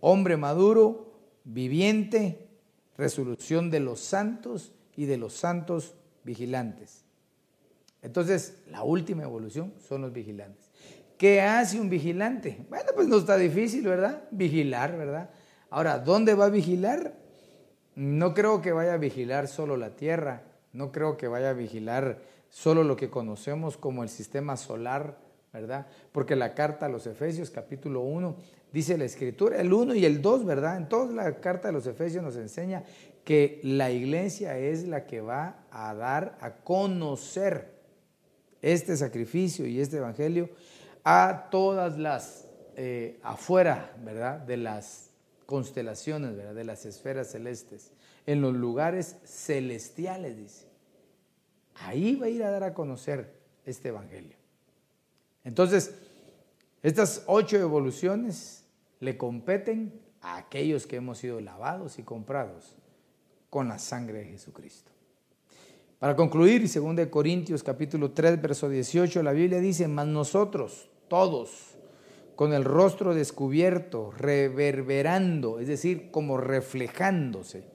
hombre 0.00 0.36
maduro, 0.36 1.12
viviente, 1.44 2.48
resolución 2.96 3.70
de 3.70 3.80
los 3.80 4.00
santos 4.00 4.72
y 4.96 5.06
de 5.06 5.16
los 5.16 5.34
santos 5.34 5.94
vigilantes. 6.24 7.04
Entonces, 8.00 8.58
la 8.70 8.82
última 8.82 9.22
evolución 9.22 9.72
son 9.88 10.02
los 10.02 10.12
vigilantes. 10.12 10.70
¿Qué 11.16 11.40
hace 11.40 11.80
un 11.80 11.88
vigilante? 11.88 12.66
Bueno, 12.68 12.90
pues 12.94 13.06
no 13.06 13.18
está 13.18 13.36
difícil, 13.36 13.86
¿verdad? 13.86 14.24
Vigilar, 14.32 14.96
¿verdad? 14.96 15.30
Ahora, 15.70 15.98
¿dónde 15.98 16.34
va 16.34 16.46
a 16.46 16.50
vigilar? 16.50 17.14
No 17.94 18.34
creo 18.34 18.60
que 18.60 18.72
vaya 18.72 18.94
a 18.94 18.98
vigilar 18.98 19.46
solo 19.46 19.76
la 19.76 19.94
tierra, 19.94 20.42
no 20.72 20.92
creo 20.92 21.16
que 21.16 21.28
vaya 21.28 21.50
a 21.50 21.54
vigilar 21.54 22.18
solo 22.48 22.84
lo 22.84 22.96
que 22.96 23.10
conocemos 23.10 23.76
como 23.76 24.02
el 24.02 24.08
sistema 24.08 24.56
solar, 24.56 25.18
¿verdad? 25.52 25.86
Porque 26.12 26.36
la 26.36 26.54
carta 26.54 26.86
a 26.86 26.88
los 26.88 27.06
Efesios, 27.06 27.50
capítulo 27.50 28.00
1, 28.00 28.36
dice 28.72 28.98
la 28.98 29.04
escritura, 29.04 29.60
el 29.60 29.72
1 29.72 29.94
y 29.94 30.04
el 30.04 30.20
2, 30.22 30.44
¿verdad? 30.44 30.76
En 30.76 30.88
toda 30.88 31.12
la 31.12 31.40
carta 31.40 31.68
de 31.68 31.72
los 31.72 31.86
Efesios 31.86 32.22
nos 32.22 32.36
enseña 32.36 32.84
que 33.24 33.60
la 33.62 33.90
iglesia 33.90 34.58
es 34.58 34.86
la 34.86 35.06
que 35.06 35.20
va 35.20 35.64
a 35.70 35.94
dar 35.94 36.36
a 36.40 36.56
conocer 36.56 37.72
este 38.60 38.96
sacrificio 38.96 39.66
y 39.66 39.80
este 39.80 39.98
evangelio 39.98 40.50
a 41.04 41.48
todas 41.50 41.98
las 41.98 42.48
eh, 42.76 43.18
afuera, 43.22 43.92
¿verdad? 44.02 44.40
De 44.40 44.56
las 44.56 45.11
constelaciones, 45.52 46.34
¿verdad? 46.34 46.54
De 46.54 46.64
las 46.64 46.86
esferas 46.86 47.30
celestes 47.30 47.92
en 48.24 48.40
los 48.40 48.54
lugares 48.54 49.16
celestiales, 49.26 50.34
dice. 50.34 50.66
Ahí 51.74 52.16
va 52.16 52.24
a 52.24 52.30
ir 52.30 52.42
a 52.42 52.50
dar 52.50 52.64
a 52.64 52.72
conocer 52.72 53.34
este 53.66 53.88
Evangelio. 53.88 54.34
Entonces, 55.44 55.94
estas 56.82 57.24
ocho 57.26 57.58
evoluciones 57.58 58.64
le 59.00 59.18
competen 59.18 60.00
a 60.22 60.38
aquellos 60.38 60.86
que 60.86 60.96
hemos 60.96 61.18
sido 61.18 61.38
lavados 61.42 61.98
y 61.98 62.02
comprados 62.02 62.74
con 63.50 63.68
la 63.68 63.78
sangre 63.78 64.20
de 64.20 64.24
Jesucristo. 64.24 64.90
Para 65.98 66.16
concluir, 66.16 66.62
2 66.62 67.08
Corintios 67.08 67.62
capítulo 67.62 68.12
3, 68.12 68.40
verso 68.40 68.70
18, 68.70 69.22
la 69.22 69.32
Biblia 69.32 69.60
dice, 69.60 69.86
mas 69.86 70.06
nosotros, 70.06 70.88
todos, 71.08 71.71
con 72.36 72.52
el 72.52 72.64
rostro 72.64 73.14
descubierto, 73.14 74.10
reverberando, 74.12 75.60
es 75.60 75.68
decir, 75.68 76.10
como 76.10 76.38
reflejándose 76.38 77.72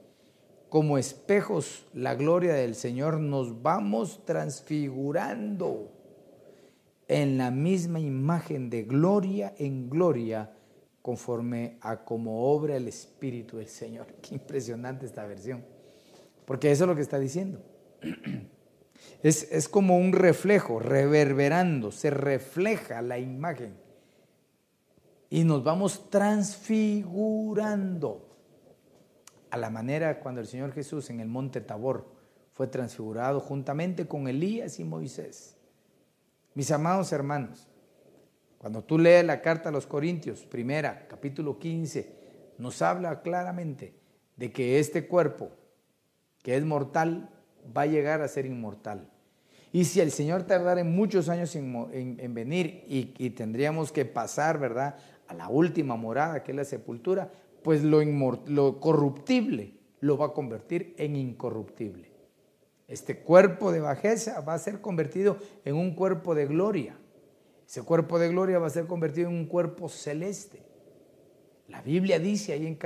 como 0.68 0.98
espejos 0.98 1.86
la 1.94 2.14
gloria 2.14 2.54
del 2.54 2.74
Señor, 2.74 3.20
nos 3.20 3.62
vamos 3.62 4.24
transfigurando 4.24 5.90
en 7.06 7.38
la 7.38 7.50
misma 7.50 8.00
imagen 8.00 8.68
de 8.68 8.82
gloria 8.82 9.54
en 9.56 9.88
gloria, 9.88 10.52
conforme 11.00 11.78
a 11.80 12.04
como 12.04 12.52
obra 12.52 12.76
el 12.76 12.86
Espíritu 12.86 13.56
del 13.56 13.68
Señor. 13.68 14.06
Qué 14.22 14.34
impresionante 14.34 15.06
esta 15.06 15.26
versión, 15.26 15.64
porque 16.44 16.70
eso 16.70 16.84
es 16.84 16.88
lo 16.88 16.94
que 16.96 17.02
está 17.02 17.18
diciendo. 17.18 17.60
Es, 19.22 19.50
es 19.50 19.68
como 19.68 19.96
un 19.96 20.12
reflejo, 20.12 20.80
reverberando, 20.80 21.90
se 21.90 22.10
refleja 22.10 23.00
la 23.00 23.18
imagen 23.18 23.72
y 25.30 25.44
nos 25.44 25.62
vamos 25.62 26.10
transfigurando 26.10 28.28
a 29.50 29.56
la 29.56 29.70
manera 29.70 30.20
cuando 30.20 30.40
el 30.40 30.46
Señor 30.46 30.72
Jesús 30.72 31.10
en 31.10 31.20
el 31.20 31.28
monte 31.28 31.60
Tabor 31.60 32.06
fue 32.52 32.66
transfigurado 32.66 33.40
juntamente 33.40 34.06
con 34.06 34.28
Elías 34.28 34.80
y 34.80 34.84
Moisés. 34.84 35.56
Mis 36.54 36.70
amados 36.70 37.12
hermanos, 37.12 37.68
cuando 38.58 38.82
tú 38.82 38.98
lees 38.98 39.24
la 39.24 39.40
carta 39.40 39.68
a 39.68 39.72
los 39.72 39.86
Corintios, 39.86 40.44
primera, 40.44 41.06
capítulo 41.08 41.58
15, 41.58 42.18
nos 42.58 42.82
habla 42.82 43.22
claramente 43.22 43.94
de 44.36 44.50
que 44.50 44.80
este 44.80 45.06
cuerpo, 45.06 45.50
que 46.42 46.56
es 46.56 46.64
mortal, 46.64 47.30
va 47.76 47.82
a 47.82 47.86
llegar 47.86 48.22
a 48.22 48.28
ser 48.28 48.46
inmortal. 48.46 49.08
Y 49.70 49.84
si 49.84 50.00
el 50.00 50.10
Señor 50.10 50.44
tardara 50.44 50.82
muchos 50.82 51.28
años 51.28 51.54
en, 51.54 52.34
venir 52.34 52.84
y, 52.88 53.14
y, 53.18 53.30
tendríamos 53.30 53.92
que 53.92 54.06
pasar, 54.06 54.58
¿verdad?, 54.58 54.96
a 55.28 55.34
la 55.34 55.48
última 55.48 55.96
morada, 55.96 56.42
que 56.42 56.52
es 56.52 56.56
la 56.56 56.64
sepultura, 56.64 57.30
pues 57.62 57.84
lo, 57.84 58.02
lo 58.46 58.80
corruptible 58.80 59.74
lo 60.00 60.16
va 60.16 60.26
a 60.26 60.32
convertir 60.32 60.94
en 60.98 61.16
incorruptible. 61.16 62.10
Este 62.86 63.18
cuerpo 63.18 63.70
de 63.70 63.80
bajeza 63.80 64.40
va 64.40 64.54
a 64.54 64.58
ser 64.58 64.80
convertido 64.80 65.38
en 65.64 65.76
un 65.76 65.94
cuerpo 65.94 66.34
de 66.34 66.46
gloria. 66.46 66.96
Ese 67.66 67.82
cuerpo 67.82 68.18
de 68.18 68.28
gloria 68.28 68.58
va 68.58 68.68
a 68.68 68.70
ser 68.70 68.86
convertido 68.86 69.28
en 69.28 69.34
un 69.34 69.46
cuerpo 69.46 69.88
celeste. 69.88 70.62
La 71.68 71.82
Biblia 71.82 72.18
dice 72.18 72.54
ahí 72.54 72.66
en, 72.66 72.78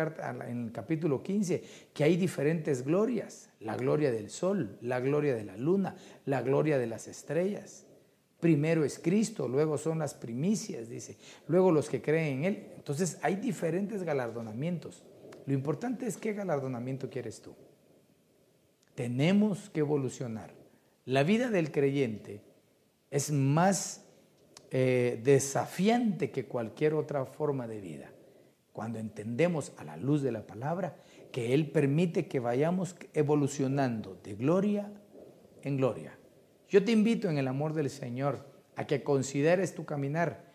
en 0.49 0.65
el 0.65 0.73
capítulo 0.73 1.23
15 1.23 1.63
que 1.95 2.03
hay 2.03 2.17
diferentes 2.17 2.85
glorias. 2.85 3.51
La 3.61 3.77
gloria 3.77 4.11
del 4.11 4.29
sol, 4.29 4.77
la 4.81 4.99
gloria 4.99 5.37
de 5.37 5.45
la 5.45 5.57
luna, 5.57 5.95
la 6.25 6.43
gloria 6.43 6.79
de 6.79 6.89
las 6.89 7.07
estrellas. 7.07 7.87
Primero 8.43 8.85
es 8.85 8.99
Cristo, 8.99 9.47
luego 9.47 9.79
son 9.79 10.01
las 10.01 10.15
primicias, 10.15 10.89
dice. 10.89 11.17
Luego 11.47 11.71
los 11.71 11.89
que 11.89 12.03
creen 12.03 12.39
en 12.39 12.45
Él. 12.45 12.67
Entonces 12.75 13.17
hay 13.23 13.37
diferentes 13.37 14.03
galardonamientos. 14.03 15.05
Lo 15.47 15.55
importante 15.55 16.07
es 16.07 16.17
qué 16.17 16.33
galardonamiento 16.33 17.09
quieres 17.09 17.41
tú. 17.41 17.55
Tenemos 18.97 19.71
que 19.71 19.79
evolucionar. 19.79 20.53
La 21.05 21.23
vida 21.23 21.51
del 21.51 21.71
creyente 21.71 22.41
es 23.13 23.31
más 23.31 24.07
eh, 24.73 25.21
desafiante 25.23 26.33
que 26.33 26.47
cualquier 26.47 26.95
otra 26.95 27.25
forma 27.25 27.69
de 27.69 27.81
vida. 27.81 28.11
Cuando 28.73 28.99
entendemos 28.99 29.71
a 29.77 29.85
la 29.85 29.97
luz 29.97 30.21
de 30.21 30.33
la 30.33 30.49
palabra 30.49 30.97
que 31.31 31.55
Él 31.55 31.71
permite 31.71 32.27
que 32.27 32.41
vayamos 32.41 32.97
evolucionando 33.15 34.19
de 34.25 34.35
gloria 34.35 34.93
en 35.63 35.77
gloria. 35.77 36.19
Yo 36.73 36.83
te 36.83 36.91
invito 36.91 37.29
en 37.29 37.37
el 37.37 37.49
amor 37.49 37.75
del 37.75 37.91
Señor 37.91 38.47
a 38.77 38.87
que 38.87 39.03
consideres 39.05 39.75
tu 39.75 39.85
caminar. 39.85 40.51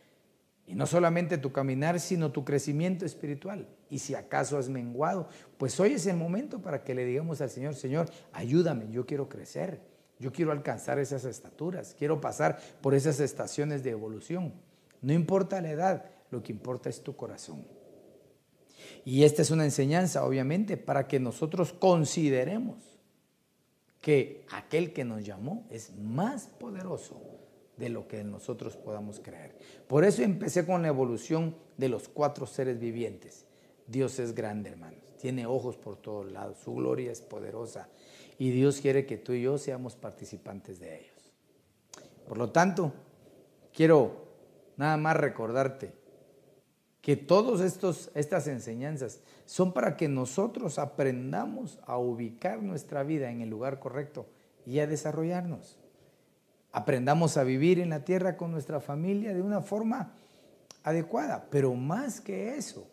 Y 0.66 0.74
no 0.74 0.88
solamente 0.88 1.38
tu 1.38 1.52
caminar, 1.52 2.00
sino 2.00 2.32
tu 2.32 2.44
crecimiento 2.44 3.06
espiritual. 3.06 3.68
Y 3.92 4.00
si 4.00 4.16
acaso 4.16 4.58
has 4.58 4.68
menguado, 4.68 5.30
pues 5.60 5.80
hoy 5.80 5.94
es 5.94 6.08
el 6.08 6.18
momento 6.18 6.60
para 6.60 6.84
que 6.84 6.96
le 6.96 7.06
digamos 7.06 7.40
al 7.40 7.52
Señor, 7.52 7.76
Señor, 7.76 8.10
ayúdame, 8.34 8.90
yo 8.90 9.06
quiero 9.06 9.30
crecer. 9.30 9.80
Yo 10.18 10.32
quiero 10.32 10.52
alcanzar 10.52 10.98
esas 10.98 11.24
estaturas, 11.24 11.96
quiero 11.96 12.20
pasar 12.20 12.60
por 12.82 12.96
esas 12.96 13.20
estaciones 13.20 13.84
de 13.84 13.92
evolución. 13.92 14.54
No 15.04 15.14
importa 15.14 15.62
la 15.62 15.70
edad, 15.70 16.06
lo 16.32 16.42
que 16.42 16.52
importa 16.52 16.90
es 16.90 17.04
tu 17.04 17.16
corazón. 17.16 17.64
Y 19.06 19.24
esta 19.24 19.44
es 19.44 19.52
una 19.52 19.66
enseñanza, 19.66 20.26
obviamente, 20.26 20.78
para 20.78 21.08
que 21.08 21.20
nosotros 21.20 21.74
consideremos 21.74 22.87
que 24.08 24.46
aquel 24.52 24.94
que 24.94 25.04
nos 25.04 25.26
llamó 25.26 25.68
es 25.70 25.94
más 25.98 26.48
poderoso 26.48 27.22
de 27.76 27.90
lo 27.90 28.08
que 28.08 28.24
nosotros 28.24 28.78
podamos 28.78 29.20
creer. 29.20 29.54
Por 29.86 30.06
eso 30.06 30.22
empecé 30.22 30.66
con 30.66 30.82
la 30.82 30.88
evolución 30.88 31.58
de 31.76 31.90
los 31.90 32.08
cuatro 32.08 32.46
seres 32.48 32.80
vivientes. 32.80 33.46
Dios 33.86 34.18
es 34.20 34.34
grande, 34.34 34.70
hermanos. 34.70 35.14
Tiene 35.20 35.46
ojos 35.46 35.76
por 35.76 35.98
todos 35.98 36.32
lados. 36.32 36.58
Su 36.64 36.74
gloria 36.76 37.12
es 37.12 37.20
poderosa 37.20 37.90
y 38.40 38.52
Dios 38.52 38.80
quiere 38.80 39.06
que 39.06 39.18
tú 39.18 39.34
y 39.34 39.42
yo 39.42 39.58
seamos 39.58 39.98
participantes 39.98 40.80
de 40.80 41.02
ellos. 41.02 41.34
Por 42.26 42.38
lo 42.38 42.50
tanto, 42.50 42.94
quiero 43.74 44.26
nada 44.78 44.96
más 44.96 45.18
recordarte 45.18 45.92
que 47.08 47.16
todas 47.16 47.62
estas 48.16 48.48
enseñanzas 48.48 49.22
son 49.46 49.72
para 49.72 49.96
que 49.96 50.10
nosotros 50.10 50.78
aprendamos 50.78 51.80
a 51.86 51.98
ubicar 51.98 52.62
nuestra 52.62 53.04
vida 53.04 53.32
en 53.32 53.40
el 53.40 53.50
lugar 53.50 53.80
correcto 53.80 54.26
y 54.66 54.80
a 54.80 54.88
desarrollarnos. 54.88 55.80
Aprendamos 56.74 57.38
a 57.38 57.46
vivir 57.46 57.80
en 57.80 57.92
la 57.92 58.04
tierra 58.04 58.36
con 58.36 58.52
nuestra 58.52 58.82
familia 58.82 59.34
de 59.34 59.42
una 59.42 59.62
forma 59.62 60.16
adecuada, 60.84 61.48
pero 61.50 61.74
más 61.76 62.20
que 62.20 62.58
eso, 62.58 62.86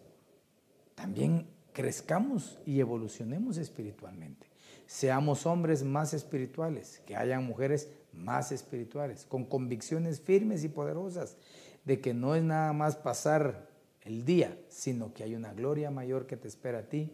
también 0.94 1.48
crezcamos 1.72 2.60
y 2.64 2.78
evolucionemos 2.78 3.56
espiritualmente 3.56 4.46
seamos 4.86 5.46
hombres 5.46 5.82
más 5.82 6.14
espirituales, 6.14 7.00
que 7.06 7.16
hayan 7.16 7.44
mujeres 7.44 7.90
más 8.12 8.52
espirituales, 8.52 9.24
con 9.24 9.44
convicciones 9.44 10.20
firmes 10.20 10.62
y 10.62 10.68
poderosas 10.68 11.36
de 11.84 12.00
que 12.00 12.14
no 12.14 12.36
es 12.36 12.44
nada 12.44 12.72
más 12.74 12.94
pasar 12.94 13.73
el 14.04 14.24
día, 14.24 14.58
sino 14.68 15.12
que 15.12 15.24
hay 15.24 15.34
una 15.34 15.52
gloria 15.54 15.90
mayor 15.90 16.26
que 16.26 16.36
te 16.36 16.48
espera 16.48 16.80
a 16.80 16.88
ti, 16.88 17.10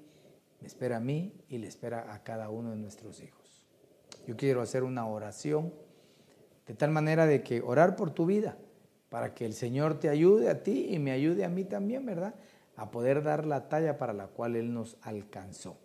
me 0.60 0.66
espera 0.66 0.98
a 0.98 1.00
mí 1.00 1.32
y 1.48 1.58
le 1.58 1.66
espera 1.66 2.12
a 2.12 2.22
cada 2.22 2.50
uno 2.50 2.70
de 2.70 2.76
nuestros 2.76 3.22
hijos. 3.22 3.66
Yo 4.26 4.36
quiero 4.36 4.60
hacer 4.60 4.82
una 4.82 5.06
oración 5.06 5.72
de 6.66 6.74
tal 6.74 6.90
manera 6.90 7.26
de 7.26 7.42
que 7.42 7.60
orar 7.62 7.96
por 7.96 8.10
tu 8.10 8.26
vida, 8.26 8.56
para 9.08 9.34
que 9.34 9.44
el 9.44 9.54
Señor 9.54 9.98
te 9.98 10.08
ayude 10.08 10.48
a 10.48 10.62
ti 10.62 10.86
y 10.90 10.98
me 10.98 11.10
ayude 11.10 11.44
a 11.44 11.48
mí 11.48 11.64
también, 11.64 12.06
¿verdad? 12.06 12.34
A 12.76 12.90
poder 12.90 13.22
dar 13.22 13.44
la 13.44 13.68
talla 13.68 13.98
para 13.98 14.12
la 14.12 14.28
cual 14.28 14.54
Él 14.54 14.72
nos 14.72 14.96
alcanzó. 15.02 15.76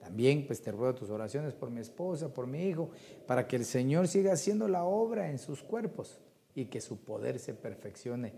También 0.00 0.46
pues 0.46 0.62
te 0.62 0.72
ruego 0.72 0.94
tus 0.94 1.10
oraciones 1.10 1.52
por 1.52 1.70
mi 1.70 1.80
esposa, 1.80 2.32
por 2.32 2.46
mi 2.46 2.66
hijo, 2.66 2.90
para 3.26 3.46
que 3.46 3.56
el 3.56 3.64
Señor 3.64 4.08
siga 4.08 4.32
haciendo 4.32 4.66
la 4.66 4.84
obra 4.84 5.30
en 5.30 5.38
sus 5.38 5.62
cuerpos 5.62 6.18
y 6.54 6.66
que 6.66 6.80
su 6.80 7.04
poder 7.04 7.38
se 7.38 7.52
perfeccione 7.52 8.32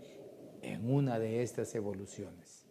en 0.61 0.89
una 0.89 1.19
de 1.19 1.43
estas 1.43 1.73
evoluciones. 1.75 2.65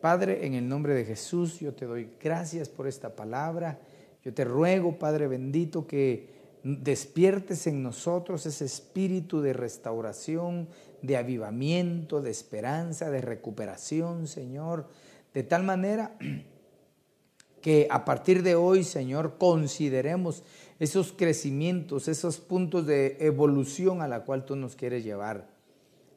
Padre, 0.00 0.46
en 0.46 0.54
el 0.54 0.68
nombre 0.68 0.94
de 0.94 1.04
Jesús, 1.04 1.60
yo 1.60 1.74
te 1.74 1.84
doy 1.84 2.10
gracias 2.22 2.68
por 2.68 2.86
esta 2.86 3.14
palabra. 3.14 3.78
Yo 4.24 4.32
te 4.32 4.44
ruego, 4.44 4.98
Padre 4.98 5.28
bendito, 5.28 5.86
que 5.86 6.28
despiertes 6.62 7.66
en 7.66 7.82
nosotros 7.82 8.46
ese 8.46 8.64
espíritu 8.64 9.40
de 9.40 9.52
restauración, 9.52 10.68
de 11.02 11.16
avivamiento, 11.16 12.20
de 12.20 12.30
esperanza, 12.30 13.10
de 13.10 13.20
recuperación, 13.20 14.26
Señor, 14.26 14.88
de 15.32 15.42
tal 15.42 15.64
manera 15.64 16.16
que 17.62 17.86
a 17.90 18.04
partir 18.04 18.42
de 18.42 18.54
hoy, 18.54 18.84
Señor, 18.84 19.36
consideremos 19.38 20.44
esos 20.78 21.12
crecimientos, 21.12 22.08
esos 22.08 22.38
puntos 22.38 22.86
de 22.86 23.18
evolución 23.20 24.00
a 24.00 24.08
la 24.08 24.24
cual 24.24 24.44
tú 24.46 24.56
nos 24.56 24.76
quieres 24.76 25.04
llevar. 25.04 25.59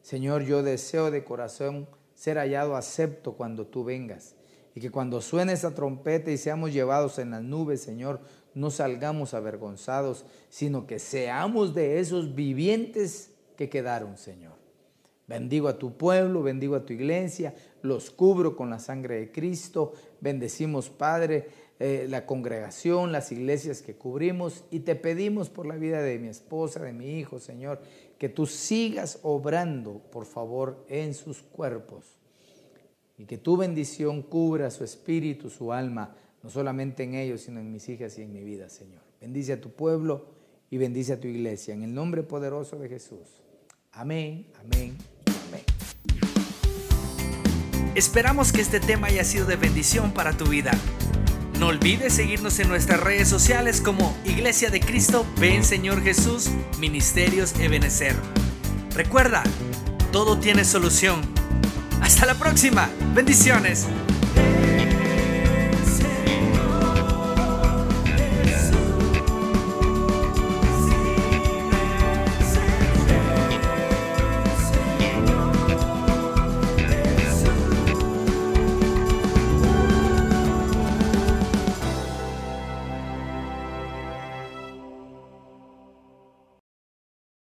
Señor, 0.03 0.43
yo 0.43 0.63
deseo 0.63 1.11
de 1.11 1.23
corazón 1.23 1.87
ser 2.13 2.37
hallado 2.37 2.75
acepto 2.75 3.33
cuando 3.33 3.65
tú 3.65 3.85
vengas 3.85 4.35
y 4.75 4.81
que 4.81 4.91
cuando 4.91 5.21
suene 5.21 5.53
esa 5.53 5.73
trompeta 5.73 6.29
y 6.29 6.37
seamos 6.37 6.73
llevados 6.73 7.19
en 7.19 7.31
las 7.31 7.41
nubes, 7.41 7.81
Señor, 7.81 8.19
no 8.53 8.69
salgamos 8.69 9.33
avergonzados, 9.33 10.25
sino 10.49 10.87
que 10.87 10.99
seamos 10.99 11.73
de 11.73 11.99
esos 11.99 12.35
vivientes 12.35 13.31
que 13.55 13.69
quedaron, 13.69 14.17
Señor. 14.17 14.53
Bendigo 15.25 15.69
a 15.69 15.79
tu 15.79 15.95
pueblo, 15.95 16.43
bendigo 16.43 16.75
a 16.75 16.85
tu 16.85 16.91
iglesia, 16.91 17.55
los 17.81 18.11
cubro 18.11 18.57
con 18.57 18.69
la 18.69 18.79
sangre 18.79 19.21
de 19.21 19.31
Cristo, 19.31 19.93
bendecimos, 20.19 20.89
Padre, 20.89 21.47
eh, 21.79 22.07
la 22.09 22.25
congregación, 22.25 23.11
las 23.11 23.31
iglesias 23.31 23.81
que 23.81 23.95
cubrimos 23.95 24.65
y 24.69 24.81
te 24.81 24.95
pedimos 24.95 25.49
por 25.49 25.65
la 25.65 25.75
vida 25.75 26.01
de 26.01 26.19
mi 26.19 26.27
esposa, 26.27 26.81
de 26.81 26.93
mi 26.93 27.17
hijo, 27.19 27.39
Señor, 27.39 27.79
que 28.23 28.29
tú 28.29 28.45
sigas 28.45 29.19
obrando, 29.23 29.99
por 30.09 30.25
favor, 30.25 30.85
en 30.87 31.13
sus 31.13 31.41
cuerpos 31.41 32.05
y 33.17 33.25
que 33.25 33.37
tu 33.37 33.57
bendición 33.57 34.21
cubra 34.21 34.71
su 34.71 34.85
espíritu, 34.85 35.49
su 35.49 35.73
alma, 35.73 36.15
no 36.41 36.49
solamente 36.49 37.03
en 37.03 37.15
ellos, 37.15 37.41
sino 37.41 37.59
en 37.59 37.69
mis 37.69 37.89
hijas 37.89 38.17
y 38.17 38.21
en 38.21 38.31
mi 38.31 38.41
vida, 38.41 38.69
Señor. 38.69 39.01
Bendice 39.19 39.51
a 39.51 39.59
tu 39.59 39.71
pueblo 39.71 40.27
y 40.69 40.77
bendice 40.77 41.11
a 41.11 41.19
tu 41.19 41.27
iglesia, 41.27 41.73
en 41.73 41.83
el 41.83 41.93
nombre 41.93 42.23
poderoso 42.23 42.79
de 42.79 42.87
Jesús. 42.87 43.27
Amén, 43.91 44.47
amén 44.57 44.95
Esperamos 47.95 48.53
que 48.53 48.61
este 48.61 48.79
tema 48.79 49.07
haya 49.07 49.25
sido 49.25 49.45
de 49.47 49.57
bendición 49.57 50.13
para 50.13 50.37
tu 50.37 50.45
vida. 50.45 50.71
No 51.59 51.67
olvides 51.67 52.13
seguirnos 52.13 52.57
en 52.59 52.69
nuestras 52.69 53.01
redes 53.01 53.27
sociales 53.27 53.81
como 53.81 54.15
Iglesia 54.23 54.69
de 54.69 54.79
Cristo, 54.93 55.25
Ven 55.39 55.63
Señor 55.63 56.03
Jesús, 56.03 56.51
Ministerios 56.77 57.55
Ebenecer. 57.59 58.15
Recuerda, 58.93 59.41
todo 60.11 60.37
tiene 60.37 60.63
solución. 60.63 61.19
Hasta 61.99 62.27
la 62.27 62.35
próxima. 62.35 62.87
Bendiciones. 63.15 63.87